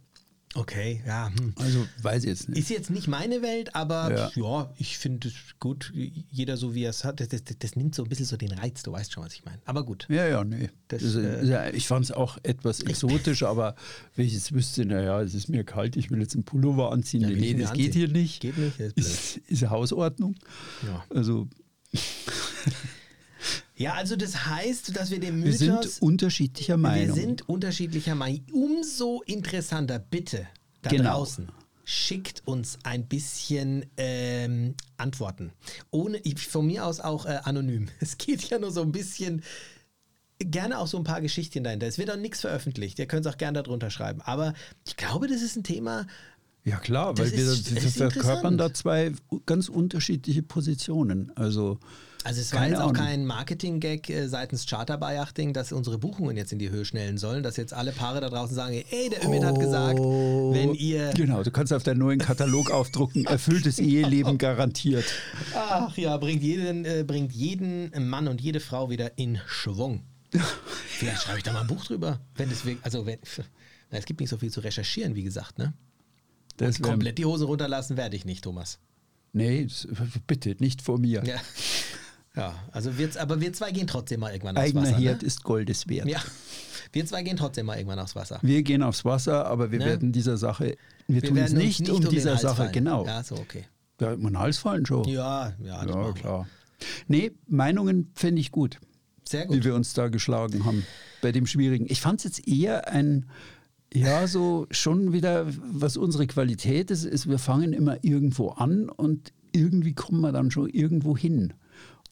[0.53, 1.29] Okay, ja.
[1.29, 1.53] Hm.
[1.55, 2.59] Also weiß ich jetzt nicht.
[2.59, 5.93] Ist jetzt nicht meine Welt, aber ja, ja ich finde es gut,
[6.29, 7.21] jeder so wie er es hat.
[7.21, 9.45] Das, das, das, nimmt so ein bisschen so den Reiz, du weißt schon, was ich
[9.45, 9.59] meine.
[9.65, 10.07] Aber gut.
[10.09, 10.69] Ja, ja, nee.
[10.89, 13.75] Das, das, äh, ja, ich fand es auch etwas exotisch, aber
[14.15, 17.21] wenn ich jetzt wüsste, naja, es ist mir kalt, ich will jetzt einen Pullover anziehen.
[17.21, 17.85] Ja, nee, das anziehen.
[17.85, 18.41] geht hier nicht.
[18.41, 20.35] Geht nicht, ist, ist, ist Hausordnung.
[20.85, 21.05] Ja.
[21.09, 21.47] Also.
[23.81, 25.59] Ja, also das heißt, dass wir dem Mythos...
[25.61, 27.15] Wir sind unterschiedlicher Meinung.
[27.15, 28.41] Wir sind unterschiedlicher Meinung.
[28.51, 30.47] Umso interessanter, bitte,
[30.83, 31.11] da genau.
[31.17, 31.49] draußen.
[31.83, 35.51] schickt uns ein bisschen ähm, Antworten.
[35.89, 37.87] Ohne, von mir aus auch äh, anonym.
[37.99, 39.41] Es geht ja nur so ein bisschen
[40.37, 41.87] gerne auch so ein paar Geschichten dahinter.
[41.87, 42.99] Es wird auch nichts veröffentlicht.
[42.99, 44.21] Ihr könnt es auch gerne darunter schreiben.
[44.21, 44.53] Aber
[44.87, 46.05] ich glaube, das ist ein Thema.
[46.63, 49.11] Ja klar, weil wir ist- wir ist verkörpern da zwei
[49.47, 51.31] ganz unterschiedliche Positionen.
[51.35, 51.79] Also
[52.23, 56.51] Also es war Keine jetzt auch kein Marketing-Gag äh, seitens Charterbayachting, dass unsere Buchungen jetzt
[56.53, 59.43] in die Höhe schnellen sollen, dass jetzt alle Paare da draußen sagen, ey, der Ümit
[59.43, 61.11] hat gesagt, wenn ihr...
[61.15, 65.05] Genau, du kannst auf deinen neuen Katalog aufdrucken, erfülltes Eheleben garantiert.
[65.55, 70.03] Ach ja, bringt jeden, äh, bringt jeden Mann und jede Frau wieder in Schwung.
[70.87, 72.19] Vielleicht schreibe ich da mal ein Buch drüber.
[72.35, 73.17] Wenn es wirklich, also wenn,
[73.89, 75.73] na, es gibt nicht so viel zu recherchieren, wie gesagt, ne?
[76.57, 78.77] Das Komplett die Hosen runterlassen werde ich nicht, Thomas.
[79.33, 79.87] Nee, das-
[80.27, 81.23] bitte, nicht vor mir.
[81.25, 81.35] Ja,
[82.35, 84.97] ja also wir, aber wir zwei gehen trotzdem mal irgendwann aufs Eigener Wasser.
[84.97, 85.27] Herd ne?
[85.27, 86.07] ist Goldes wert.
[86.07, 86.19] Ja,
[86.91, 88.39] wir zwei gehen trotzdem mal irgendwann aufs Wasser.
[88.41, 89.85] Wir gehen aufs Wasser, aber wir Ne?
[89.85, 90.77] werden dieser Sache,
[91.07, 92.71] wir, tun es uns nicht, um den dieser Sache, fallen.
[92.71, 93.05] genau.
[93.05, 93.65] Ja, so, okay.
[93.99, 95.05] Ja, um den Hals fallen schon.
[95.07, 96.13] Ja, ja, Ja, wir.
[96.13, 96.47] klar.
[97.07, 98.79] Nee, Meinungen fände ich gut,
[99.23, 99.65] Sehr wie gut.
[99.65, 100.83] wir uns da geschlagen haben
[101.21, 101.85] bei dem Schwierigen.
[101.89, 103.27] Ich fand es jetzt eher ein,
[103.93, 109.31] ja, so schon wieder, was unsere Qualität ist, ist, wir fangen immer irgendwo an und
[109.51, 111.53] irgendwie kommen wir dann schon irgendwo hin.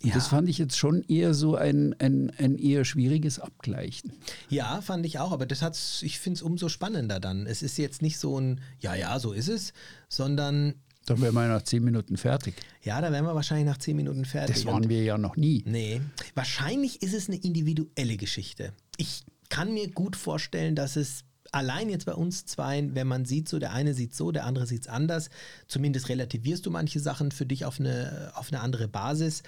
[0.03, 0.13] Ja.
[0.13, 4.13] das fand ich jetzt schon eher so ein, ein, ein eher schwieriges Abgleichen.
[4.49, 7.45] Ja, fand ich auch, aber das hat's, ich finde es umso spannender dann.
[7.45, 9.73] Es ist jetzt nicht so ein, ja, ja, so ist es,
[10.07, 10.75] sondern,
[11.05, 12.55] Dann wären wir nach zehn Minuten fertig.
[12.81, 14.55] ja, da wären wir wahrscheinlich nach zehn Minuten fertig.
[14.55, 15.63] Das waren wir ja noch nie.
[15.65, 16.01] Nee,
[16.35, 18.71] wahrscheinlich ist es eine individuelle Geschichte.
[18.97, 23.49] Ich kann mir gut vorstellen, dass es allein jetzt bei uns zweien, wenn man sieht,
[23.49, 25.31] so der eine sieht so, der andere sieht es anders,
[25.67, 29.41] zumindest relativierst du manche Sachen für dich auf eine, auf eine andere Basis.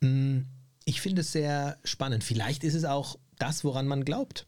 [0.00, 0.40] Mm,
[0.84, 2.24] Ich finde es sehr spannend.
[2.24, 4.46] Vielleicht ist es auch das, woran man glaubt.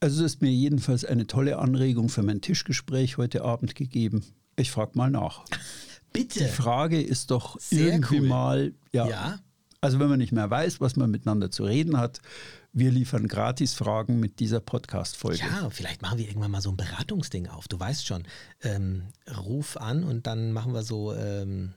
[0.00, 4.24] Also es ist mir jedenfalls eine tolle Anregung für mein Tischgespräch heute Abend gegeben.
[4.56, 5.44] Ich frage mal nach.
[6.12, 6.40] Bitte.
[6.40, 8.28] Die Frage ist doch Sehr irgendwie cool.
[8.28, 9.38] mal, ja, Ja.
[9.80, 12.20] Also wenn man nicht mehr weiß, was man miteinander zu reden hat,
[12.72, 15.40] wir liefern Gratis-Fragen mit dieser Podcast-Folge.
[15.40, 17.68] Ja, vielleicht machen wir irgendwann mal so ein Beratungsding auf.
[17.68, 18.22] Du weißt schon,
[18.62, 19.02] ähm,
[19.44, 21.74] ruf an und dann machen wir so ähm,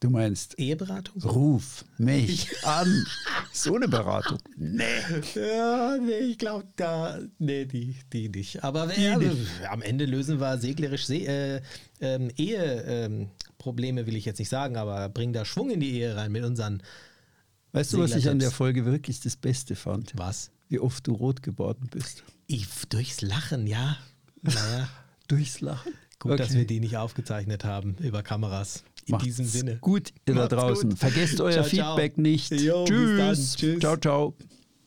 [0.00, 1.20] Du meinst, Eheberatung.
[1.22, 3.04] Ruf mich an.
[3.52, 4.38] So eine Beratung.
[4.56, 4.84] Nee.
[5.34, 8.62] Ja, nee, ich glaube, da, nee, die, die nicht.
[8.62, 9.36] Aber Die ja, nicht.
[9.68, 11.60] am Ende lösen wir seglerisch See, äh,
[12.00, 13.28] ähm, Eheprobleme, ähm,
[13.58, 16.44] Probleme will ich jetzt nicht sagen, aber bringen da Schwung in die Ehe rein mit
[16.44, 16.82] unseren,
[17.72, 18.50] Weißt du, was ich an der.
[18.52, 20.12] Folge wirklich das Beste fand?
[20.16, 20.50] was?
[20.68, 22.22] Wie oft du rot geworden bist.
[22.46, 23.96] Ich, durchs Lachen, ja.
[24.42, 24.88] Naja,
[25.26, 25.92] Durchs Lachen.
[26.20, 26.58] gut, dass Okay.
[26.60, 28.84] wir die nicht aufgezeichnet haben über Kameras.
[29.08, 29.78] In Macht's diesem Sinne.
[29.80, 30.90] Gut, ihr da draußen.
[30.90, 30.98] gut.
[30.98, 31.96] Vergesst euer Ciao, ciao.
[31.96, 32.50] Feedback nicht.
[32.52, 32.84] Jo.
[32.84, 33.56] Tschüss.
[33.56, 33.80] Tschüss.
[33.80, 34.34] Ciao, ciao.